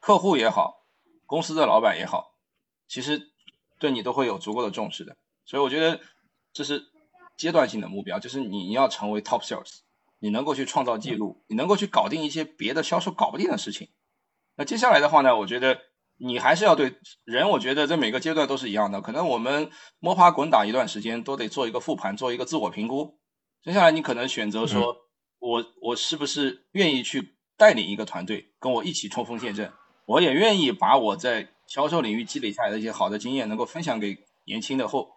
[0.00, 0.86] 客户也好，
[1.26, 2.34] 公司的老板也好，
[2.88, 3.30] 其实
[3.78, 5.16] 对你都会有足够的重视的。
[5.44, 6.00] 所以我觉得
[6.54, 6.90] 这是
[7.36, 9.80] 阶段性的目标，就是你要成为 top sales，
[10.18, 13.88] 你能够去创造记录，你能够去搞定一些别的销售搞不定的事情。
[14.56, 15.78] 那接下来的话呢，我觉得。
[16.16, 19.00] 你还是要对人，我觉得在每个阶段都是一样的。
[19.00, 19.68] 可能我们
[19.98, 23.18] 摸爬滚打一段时间，都得做一个复盘，做一个自我评估。
[23.64, 24.96] 接下来你可能选择说，
[25.40, 29.72] 我我是不是愿意去带领一个团队，跟我一起冲锋陷阵？
[30.06, 35.16] 我也愿意把我在销售领域积累下来的一些好的经验，能够分享给年轻的后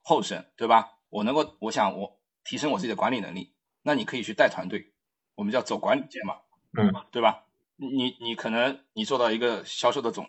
[0.00, 0.92] 后生，对吧？
[1.16, 4.92] 我能够，我想我提升我自己的管理能力，那你可以去带团队，
[5.34, 6.34] 我们叫走管理线嘛，
[6.76, 7.44] 嗯，对吧？
[7.76, 10.28] 你你可能你做到一个销售的总，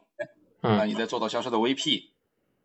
[0.62, 2.12] 啊，你再做到销售的 VP，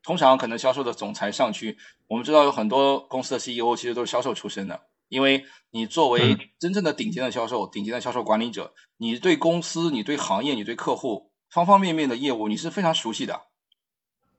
[0.04, 13.46] 通常可能销售的总裁上去，我们知道有很多公司的 CEO 其实都是销售出身的，因为你作为真正的顶尖的销售，顶尖的销售管理者，你对公司、你对行业、你对客户方方面面的业务你是非常熟悉的。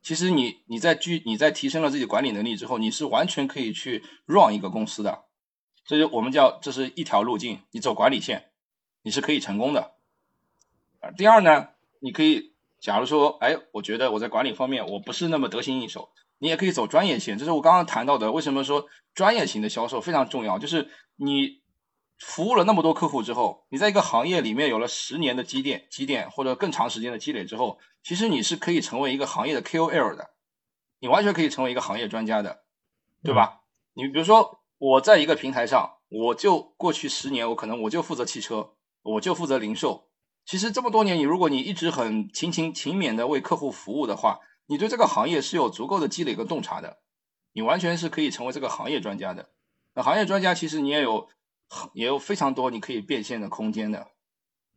[0.03, 5.23] 其实你你在具你在提升了自己管理能力之后，你是完全可以去 run 一个公司的，
[5.85, 8.51] 这就我们叫这是一条路径，你走管理线，
[9.01, 9.93] 你是可以成功的。
[10.99, 11.69] 啊第二呢，
[12.01, 17.37] 你可以，假如说，哎，我觉得我在管理方面我不是那么得心应手，你也可以走专业线。
[17.37, 20.59] 这是我刚刚谈到的，为什么说专业型的销售非常重要？
[20.59, 21.62] 就是你
[22.19, 30.31] 服务了那么多客户之后，你在一个行业里面有了十年的积淀、积淀或者更长时间的积累之后，其实你是可以成为一个行业的 KOL 的，
[30.99, 32.63] 你完全可以成为一个行业专家的，
[33.23, 33.61] 对吧？
[33.93, 40.09] 你比如说我在一个平台上，我就过去十年，我可能我就负责汽车，我就负责零售。
[40.45, 46.99] 其实这么多年，你如果你一直很勤勤勤勉的为客户服务的话，你对这个行业是有足够的积累和洞察的，
[47.53, 49.49] 你完全是可以成为这个行业专家的。
[49.93, 51.29] 那行业专家其实你也有
[51.93, 54.07] 也有非常多你可以变现的空间的，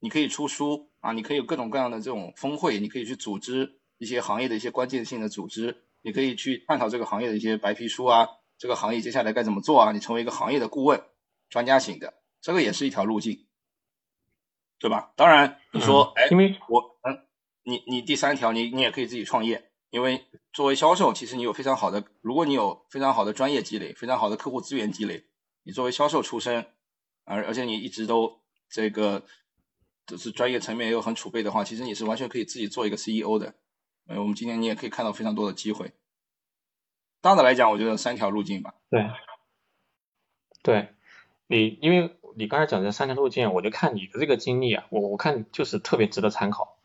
[0.00, 8.28] 你可以出书啊，你可以有各种各样的这种峰会，你可以去组织一些行业的一些关键性的组织，你可以去探讨这个行业的一些白皮书啊，
[8.58, 11.02] 这个行业接下来该怎么做啊，你成为一个行业的顾问，
[11.48, 13.44] 专家型的，这个也是一条路径。
[14.78, 15.10] 对吧？
[15.16, 17.24] 当然，你说，哎，因为我，嗯，
[17.62, 25.24] 你你第三条，你你也可以自己创业，因为作为销售，其实你有非常好的，如果你有非常好的专业积累，非常好的客户资源积累，
[25.62, 26.66] 你作为销售出身，
[27.26, 29.22] 而而且你一直都这个
[30.06, 33.52] 就是专业层面也有很储备的话，其实你是完全可以自己做一个 CEO 的。
[34.06, 35.92] 呃，我们今天你也可以看到非常多的机会。
[37.20, 38.74] 大的来讲，我觉得三条路径吧。
[38.88, 39.10] 对，
[40.62, 40.94] 对，
[41.46, 42.16] 你因为。
[42.38, 46.76] 你刚才讲这三条路径，我就看你的这个经历啊，我我看就是特别值得参考，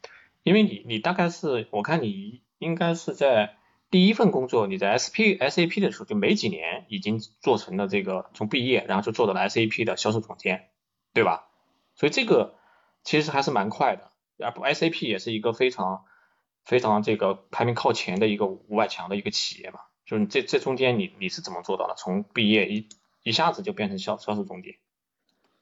[0.43, 3.57] 因为你你大概是我看你应该是在
[3.91, 10.69] 第一份工作，你在 S P S A P 的时候就没几年，已经做成了这个从毕业然后就做到了 S A P 的销售总监，
[11.13, 11.49] 对吧？
[11.95, 12.55] 所以这个
[13.03, 16.05] 其实还是蛮快的，而不 S A P 也是一个非常
[16.63, 21.95] 非常这个排名靠前的一个五百强的一个企业嘛，就是这这中间你你是怎么做到的？
[21.95, 22.87] 从毕业一
[23.23, 24.75] 一下子就变成销销售总监？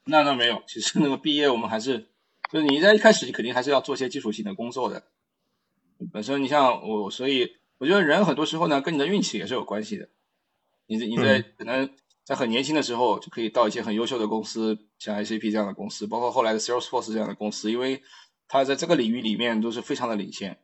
[0.05, 2.09] 那那没有，其实那个毕业我们还是，
[2.51, 5.03] 就是你在一开始你肯定还是要做些基础性的工作的。
[6.13, 10.07] 本身你像我，所以我觉得人很多时候呢跟你的运气也是有关系的。
[10.85, 11.89] 你你在可能
[12.23, 18.03] 在很年轻的时候就可以到一些很优秀的公司，像 SAP 这样的公司，包括后来的 Salesforce 这样的公司，因为
[18.47, 20.59] 它在这个领域里面都是非常的领先，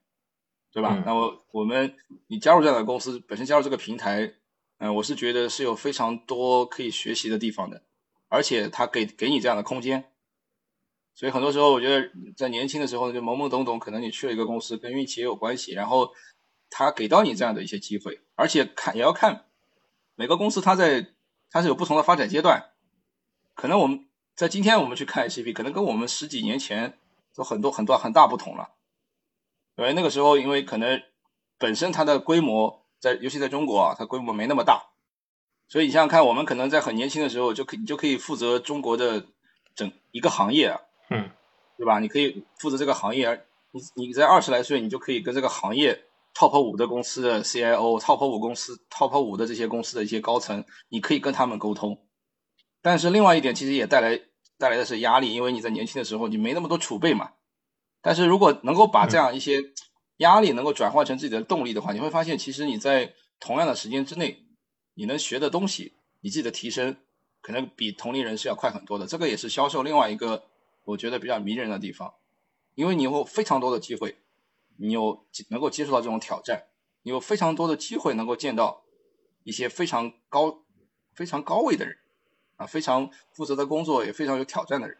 [0.72, 1.01] 对吧？
[1.05, 1.95] 那么我们
[2.28, 4.34] 你加入这样的公司，本身加入这个平台，
[4.80, 7.84] 嗯，我是觉得是有非常多可以学习的地方的。
[8.28, 10.05] 而且它给给你这样的空间，
[11.13, 15.74] 所以很多时候我觉得在年轻的时候就懵懵懂懂，可能你去了一个公司，跟运气也有关系。
[15.74, 16.11] 然后
[16.70, 19.45] 他给到你这样的一些机会，而且看也要看
[20.16, 21.13] 每个公司它在
[21.49, 22.72] 它是有不同的发展阶段。
[23.53, 26.97] 可能我们在今天我们去看 ICP，可能跟我们十几年前
[27.38, 28.72] 有很多很多很大不同了。
[29.78, 31.01] 因为那个时候因为可能
[31.57, 34.89] 本身它的规模在，尤其在中国啊，它规模没那么大。
[35.68, 39.26] 所以你想想看，我们可能在很年轻的时候就可你就可以负责中国的
[39.74, 40.78] 整一个行业，
[41.09, 41.32] 嗯，
[41.78, 41.99] 对吧？
[41.99, 46.05] 你可以负责这个行业，你你在二十来岁，你就可以跟这个行业
[46.36, 52.06] top 五的公司的 CIO，top 五公司 top 五的这些公司的一些高层，你可以跟他们沟通。
[52.82, 54.22] 但是另外一点，其实也带来
[54.60, 57.32] 带来的是压力，因为你在年轻的时候你没那么多储备嘛。
[58.02, 59.60] 但是如果能够把这样一些
[60.18, 64.46] 压力能够转换成自己的动力的话，你会发现，其实你在同样的时间之内，
[64.94, 66.96] 你能学的东西，你自己的提升，
[67.42, 69.08] 可能比同龄人是要快很多的。
[69.08, 70.44] 这个也是销售另外一个
[70.84, 72.14] 我觉得比较迷人的地方，
[72.76, 74.16] 因为你有非常多的机会，
[74.78, 76.66] 你有能够接触到这种挑战，
[77.04, 78.84] 你有非常多的机会能够见到
[79.44, 80.64] 一些非常高、
[81.14, 81.98] 非常高位的人，
[82.58, 84.98] 啊，非常负责的工作也非常有挑战的人。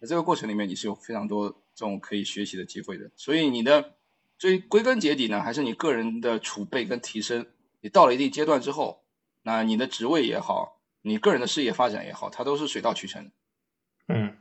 [0.00, 3.10] 在这个过程里面，你是有非常多这种可以学习的机会的。
[3.16, 3.94] 所以你的。
[4.36, 7.46] 最归根结底呢，还是你个人的储备跟提升。
[7.80, 9.04] 你到了一定阶段之后，
[9.42, 13.30] 那你的职位也好，你个人的事业发展也好，它都是水到渠成。
[14.08, 14.36] 嗯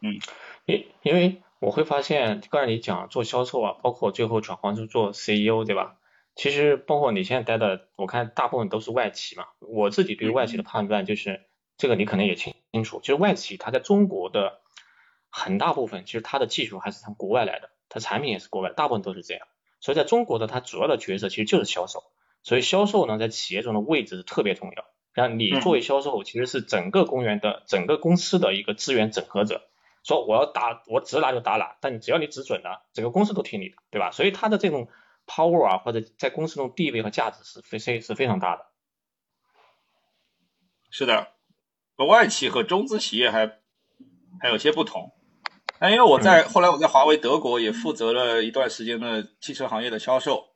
[0.00, 0.18] 嗯，
[0.66, 5.96] 因因为我会发现，刚才你讲做销售啊，包括最后转换成做 CEO，对吧？
[6.34, 9.46] 其实包括你现在待的，我看大部分都是外企嘛。
[9.60, 11.46] 我自己对外企的判断就是，
[11.78, 14.60] 这个你可能也清清楚，就是外企它在中国的
[15.30, 17.70] 很大部分，其实它的技术还是从国外来的。
[17.88, 19.46] 它产品也是国外，大部分都是这样，
[19.80, 22.02] 所以在中国的它主要的角色其实就是销售，
[22.42, 24.84] 所以销售呢在企业中的位置是特别重要。
[25.14, 29.62] 然后你作为销售，其实是整个公园的整个公司的一个资源整合者，
[30.06, 34.12] 说我要打我指哪就打哪，但你只要你指准了，整个公司都听你的，对吧？
[34.12, 34.88] 所以他的这种
[35.26, 38.66] power 啊或者在公司中地位和价值是非非是非常大的。
[40.90, 41.32] 是的，
[41.96, 43.58] 外企和中资企业还
[44.40, 45.12] 还有些不同。
[45.80, 50.54] 那因为我在后来我在华为德国也负责了一段时间的汽车行业的销售，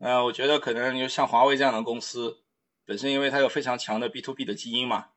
[0.00, 2.42] 呃，我觉得可能就像华为这样的公司，
[2.84, 5.10] 本身因为它有非常强的 B to B 的基因嘛，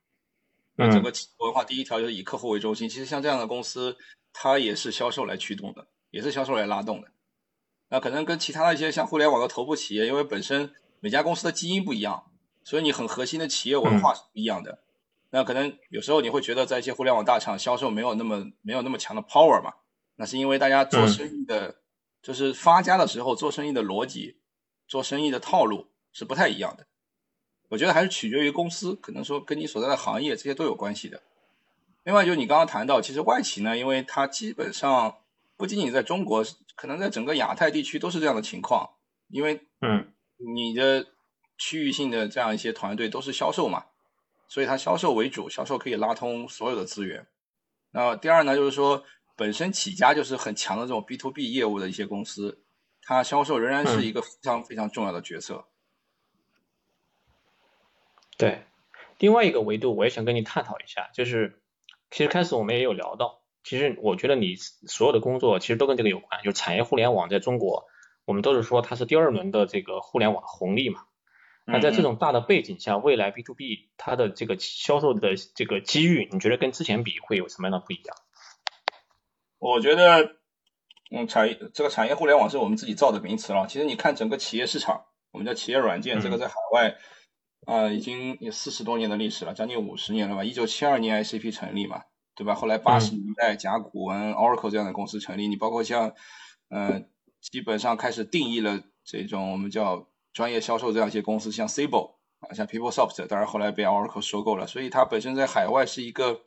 [0.78, 2.90] 嗯，整个企业文化第一条就是以客户为中心。
[2.90, 3.96] 其实像这样的公司，
[4.32, 7.10] 它也是销售来驱动的，也是销售来拉动的。
[7.90, 12.32] 那可能跟其他的一些像互联网的头部企业，因为本身每家公司的基因不一样，
[12.64, 14.80] 所以你很核心的企业文化是不一样的。
[15.30, 19.74] 那可能有时候你会觉得在一些互联网大厂销售没有那么没有那么强的 power 嘛？
[20.16, 21.82] 那是因为大家做生意的，
[22.22, 24.38] 就是发家的时候做生意的逻辑、
[24.88, 26.88] 做生意的套路是不太一样的。
[27.74, 31.24] 我觉得还是取决于公司，可能说跟你所在的行业这些都有关系的。
[32.04, 35.18] 另外，就你刚刚谈到，其实外企呢，因为它基本上
[35.58, 36.46] 不仅仅在中国，
[36.76, 38.92] 可能在整个亚太地区都是这样的情况，
[39.28, 41.08] 因为嗯，你的
[41.58, 43.86] 区域性的这样一些团队都是销售嘛。
[44.48, 47.26] 所以它销售为主，销售可以拉通所有的资源。
[47.90, 49.04] 那第二呢，就是说
[49.36, 52.62] 本身起家就是很强的这种 B to B 业务的一些公司，
[53.02, 55.66] 它销售仍然是一个非常非常重要的角色。
[58.44, 58.64] 对，
[59.20, 61.62] 另外一个维度我也想跟你探讨一下，就是
[62.12, 67.86] 其实开始我们也有聊到，其实我觉得你所有的工作其实都跟这个有关，就是产业互联网在中国，
[68.26, 71.06] 我们都是说它是第二轮的这个互联网红利嘛。
[71.66, 78.18] 那在这种大的背景下，未来 B to B 它的这个销售的这个机遇，你觉得跟之前比会有什么样的不一样？
[79.60, 80.36] 我觉得，
[81.10, 83.66] 嗯，产业这个产业互联网是我们自己造的名词了。
[83.66, 86.98] 其实你看整个企业市场，我们叫企业软件，这个在海外
[87.66, 90.44] 啊已经有四十多年的历史了，将近五十年了吧。
[90.44, 92.04] 一九七二年 ICP 成立嘛，
[92.36, 92.56] 对吧？
[92.56, 96.14] 后来八十年代甲骨文、Oracle 这样的公司成立，你包括像，
[96.70, 97.10] 嗯，
[97.42, 100.08] 基本上开始定义了这种我们叫。
[100.34, 106.42] 专业销售这样一些公司，像 Sable 啊，像 PeopleSoft，当然后来被 Oracle 收购了，所以它本身在海外是一个，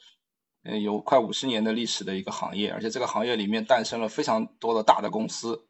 [0.65, 5.69] 嗯，有快五十年的历史的一个行业，而且这个行业里面诞生了非常多的大的公司，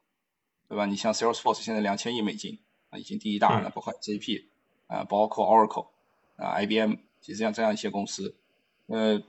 [0.67, 0.87] 对吧？
[0.87, 4.47] 你像 Salesforce 现在两千亿美金啊，已经第一大了，包括 SAP
[4.87, 5.89] 啊，包括 Oracle
[6.37, 8.37] 啊，IBM，其实像这样一些公司，
[8.87, 9.23] 呃，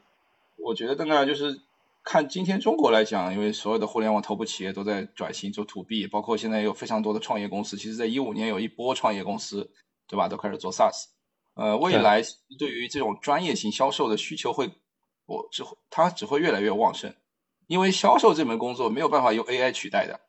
[0.57, 1.61] 我觉得呢，就是。
[2.09, 7.75] 看今天中国来讲，因为所有的互联网头部企业都在转型做 to B，包括现在有非常多的创业公司。
[7.75, 9.69] 其实，在一五年有一波创业公司，
[10.07, 10.29] 对吧？
[10.29, 11.07] 都开始做 SaaS。
[11.55, 12.21] 呃，未来
[12.57, 14.71] 对于这种专业型销售的需求会，
[15.25, 17.13] 我只会它只会越来越旺盛，
[17.67, 20.21] 因为销售这门工作没有办法用 AI 取代的。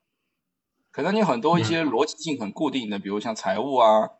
[0.90, 4.10] 可能你很多一些逻辑性很固定的，比如像财务啊，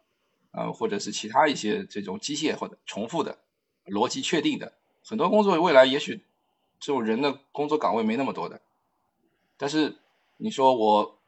[0.58, 3.38] 呃，或者是其他一些这种机械或者重复的
[3.86, 4.72] 逻辑确定的
[5.04, 6.24] 很多工作，未来也许。
[6.80, 8.60] 这种人的工作岗位没那么多的，
[9.56, 9.96] 但是
[10.36, 11.18] 你说我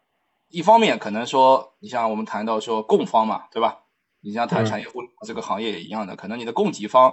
[0.48, 3.82] 一方面可能说，你像我们谈到说供方嘛，对吧？
[4.20, 7.12] 你像谈产业互联网这个行业也一样的，可能你的供给方，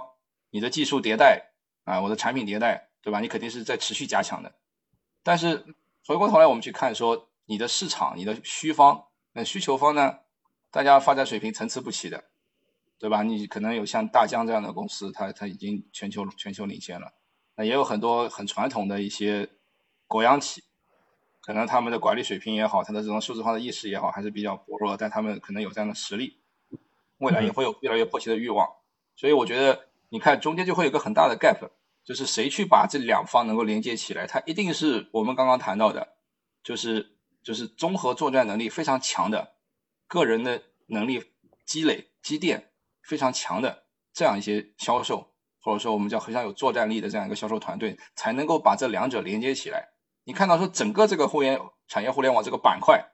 [0.50, 1.50] 你的技术迭代
[1.82, 3.18] 啊，我的产品迭代，对吧？
[3.18, 4.54] 你肯定是在持续加强的。
[5.24, 5.74] 但是
[6.06, 10.18] 回过头来我们去看说，你的市场，你的需方，那需求方呢，
[10.70, 12.24] 大家发展水平参差不齐的，
[12.98, 13.22] 对吧？
[13.22, 17.14] 你可能有像大疆这样的公司，它它已经全球全球领先了。
[17.56, 19.48] 那也有很多很传统的一些
[20.06, 20.62] 国央企，
[21.40, 26.38] 可能他们的管理水平也好，它的这种数字化的意识也好，还是比较薄弱，但他们可能有这样的实力，
[27.18, 28.68] 未来也会有越来越迫切的欲望。
[29.16, 31.70] 所以我觉得，你看中间就会有个很大的 gap，
[32.04, 36.14] 就是谁去把这两方能够连接起来，它一定是我们刚刚谈到的，
[36.62, 39.54] 就是就是综合作战能力非常强的，
[40.08, 41.22] 个人的能力
[41.64, 49.90] 积累积淀非常强的这样一些销售，或者说我们叫非常有作战力的这样一个销售团队，才能够把这两者连接起来。
[50.24, 53.12] 你看到说整个这个互联产业互联网这个板块，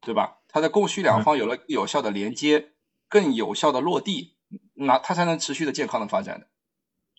[0.00, 0.38] 对吧？
[0.48, 2.72] 它的供需两方有了有效的连接，
[3.08, 4.36] 更有效的落地，
[4.74, 6.46] 那它才能持续的健康的发展的。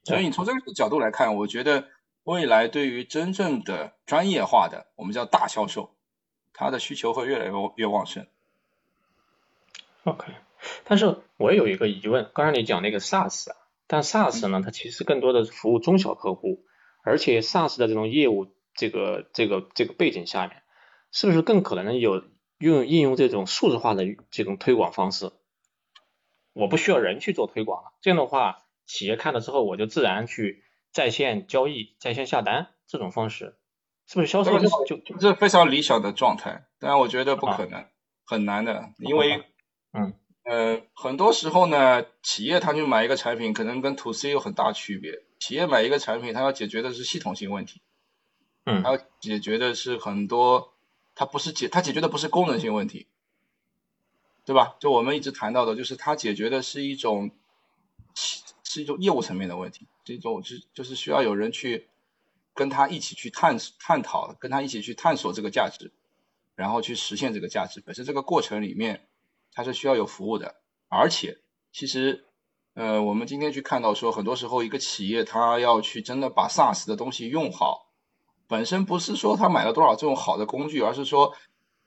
[0.06, 1.90] 所以你从这个角度来看，我觉得
[2.24, 5.98] 未来对于真正的专业化的，我们叫大销售，
[6.54, 8.26] 它的需求会越来越越旺盛。
[10.08, 10.34] OK，
[10.86, 13.56] 但是我也有一个疑问，刚才你讲那个 SaaS 啊，
[13.88, 16.66] 但 SaaS 呢，它其实更多的是服务中小客户，
[17.04, 18.56] 而且 SaaS 的这种业务。
[18.80, 20.62] 这个这个这个背景下面，
[21.12, 22.24] 是不是更可能有
[22.60, 25.32] 用应用这种数字化的这种推广方式？
[26.54, 33.58] 我不需要人去做推广了，这样的话，企业看了之后，我就自然去在线交易、在线下单，这种方式
[34.06, 36.68] 是不是销售就就这非常理想的状态？
[36.78, 37.84] 但我觉得不可能，
[38.28, 39.44] 很难的，因为
[39.94, 40.14] 嗯
[40.44, 45.24] 呃很多时候呢，企业他去买一个产品，可能跟 to C 有很大区别。
[45.40, 47.82] 企业买一个产品，它要解决的是系统性问题。
[48.66, 50.74] 嗯，它要解决的是很多，
[51.16, 53.08] 它不是解，它解决的不是功能性问题，
[54.46, 54.76] 对吧？
[54.80, 57.32] 就我们一直谈到的，就是它解决的是一种，
[58.64, 61.88] 是一种业务层面的问题，这种是就是需要有人去
[62.54, 65.92] 跟他一起去探探讨，跟他一起去探索这个价值，
[66.56, 67.82] 然后去实现这个价值。
[67.82, 69.08] 本身这个过程里面，
[69.58, 71.40] 它是需要有服务的，而且
[71.72, 72.26] 其实，
[72.76, 77.90] 呃，我们今天去看到说，很多时候一个企业它要去真的把 SaaS 的东西用好。
[78.48, 81.34] 本身不是说他买了多少这种好的工具，而是说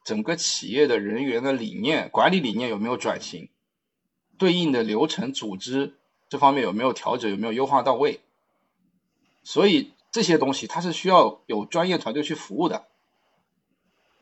[0.04, 3.50] 整个企业的人员的理念、管理理念有没有转型，
[4.36, 5.94] 对应的流程组织
[6.28, 8.18] 这方面有没有调整、有没有优化到位。
[9.44, 12.88] 所以这些东西它是需要有专业团队去服务的。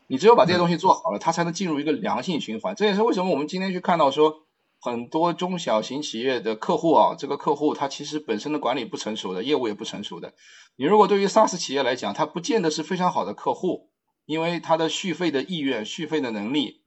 [0.08, 2.74] 你只有把这些东西做好了，它才能进入一个良性循环。
[2.74, 4.48] 这也是为什么我们今天去看到说。
[4.80, 10.34] 很多中小型企业的客户啊，这个客户他其实本身的管理不成熟的，业务也不成熟的。
[10.76, 13.90] 你如果对于 SaaS 企业来讲，他不见得是非常好的客户，
[14.24, 16.84] 因为他的续费的意愿、续费的能力，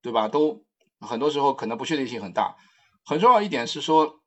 [0.00, 0.28] 对吧？
[0.28, 0.64] 都
[0.98, 2.56] 很多时候可能不确定性很大。
[3.04, 4.20] 很重要一点是说，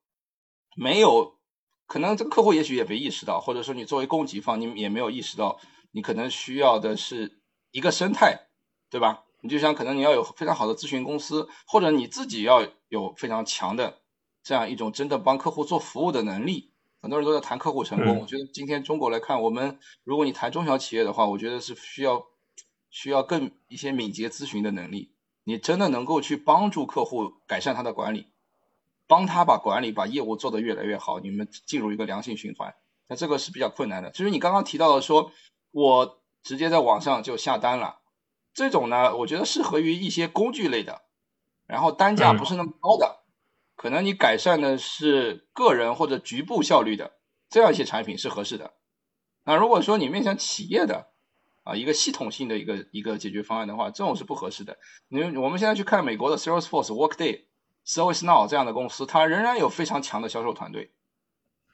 [0.78, 1.40] 没有
[1.88, 5.60] 可能这个客户也许也没意识到，或者说你作为供给方，你也没有意识到，
[5.94, 7.39] 你可能需要的是
[7.72, 8.48] 一个生态，
[8.90, 9.24] 对吧？
[9.42, 14.00] 你就像可能你要有非常好的咨询公司，或者你自己要有非常强的
[14.44, 16.72] 这样一种真的帮客户做服务的能力。
[17.02, 22.26] 很多人都在谈客户成功，我觉得今天中国来看，我们如果你谈中小企业的话，我觉得是需要
[22.90, 25.14] 需要更一些敏捷咨询的能力。
[25.46, 28.28] 你真的能够去帮助客户改善他的管理，
[29.08, 32.76] 帮他把管理把业务做得越来越好，你们进入一个良性循环。
[33.08, 34.12] 那这个是比较困难的。
[34.12, 35.32] 其实你刚刚提到的说，
[35.72, 36.19] 我
[36.50, 38.00] 直接在网上就下单了。
[38.56, 41.04] 这种呢，我觉得适合于一些工具类的，
[41.68, 43.20] 然后单价不是那么高的，
[43.76, 47.20] 可能你改善的是个人或者局部效率的
[47.52, 48.74] 这样一些产品是合适的。
[49.44, 51.12] 那如果说你面向企业的
[51.64, 54.80] 啊，一个系统性的一个一个解决方案的话，这种是不合适的。
[55.10, 57.44] 因为我们现在去看美国的 Salesforce、Workday、
[57.86, 60.96] ServiceNow 这样的公司，它仍然有非常强的销售团队，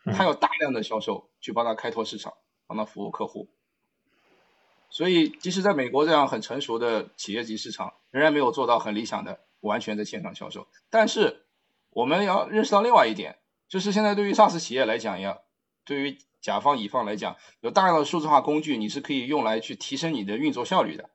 [0.04, 2.34] 它有大量的销售去帮他开拓市场，
[2.68, 3.55] 帮他服务客户。
[4.96, 10.70] 所以，即使在美国这样很成熟的企业级市场，仍然没有做到很理想的完全的线上销售。
[10.90, 11.48] 但是，
[11.90, 15.44] 我们要认识到另外一点，就是现在对于 SaaS 企业来讲，要
[15.84, 21.10] 对于甲方乙方来讲，有大量的数字化工具，你是可以用来去提升你的运作效率的，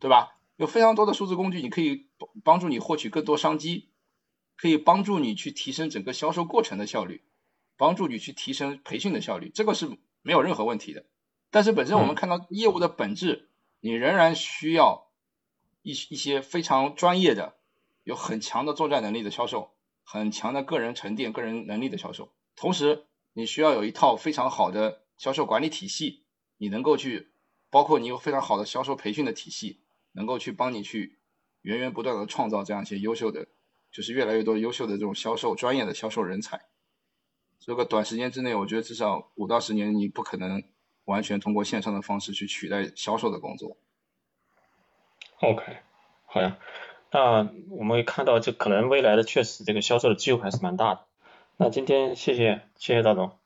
[0.00, 0.36] 对吧？
[0.56, 2.08] 有非常多的数字工具，你可以
[2.42, 3.90] 帮助你获取更多商机，
[4.56, 7.22] 可以帮助你去提升整个销售过程的效率，
[7.76, 11.04] 帮助你去提升培训的效率，这个是没有任何问题的。
[11.52, 13.50] 但是本身我们看到业务的本质，
[13.80, 15.10] 你仍然需要
[15.82, 17.56] 一一些非常专业的、
[18.04, 22.32] 有很强的作战能力的销售，很强的个人沉淀、个人能力的销售。
[22.56, 26.24] 同时，你需要有一套非常好的销售管理体系，
[26.56, 27.32] 你能够去，
[27.68, 29.82] 包括你有非常好的销售培训的体系，
[30.12, 31.18] 能够去帮你去
[31.60, 33.46] 源源不断的创造这样一些优秀的，
[33.90, 36.62] 就是越来越多优秀的这种销售专业的销售人才。
[37.60, 40.64] 这个短时间之内，我觉得至少五到十年，你不可能。
[41.04, 43.76] 完全通过线上的方式去取代销售的工作。
[45.40, 45.78] OK，
[46.26, 46.56] 好呀，
[47.10, 51.04] 那我们看到这可能未来的确实这个销售的机会还是蛮大的。
[51.56, 53.41] 那今天谢谢谢谢大总。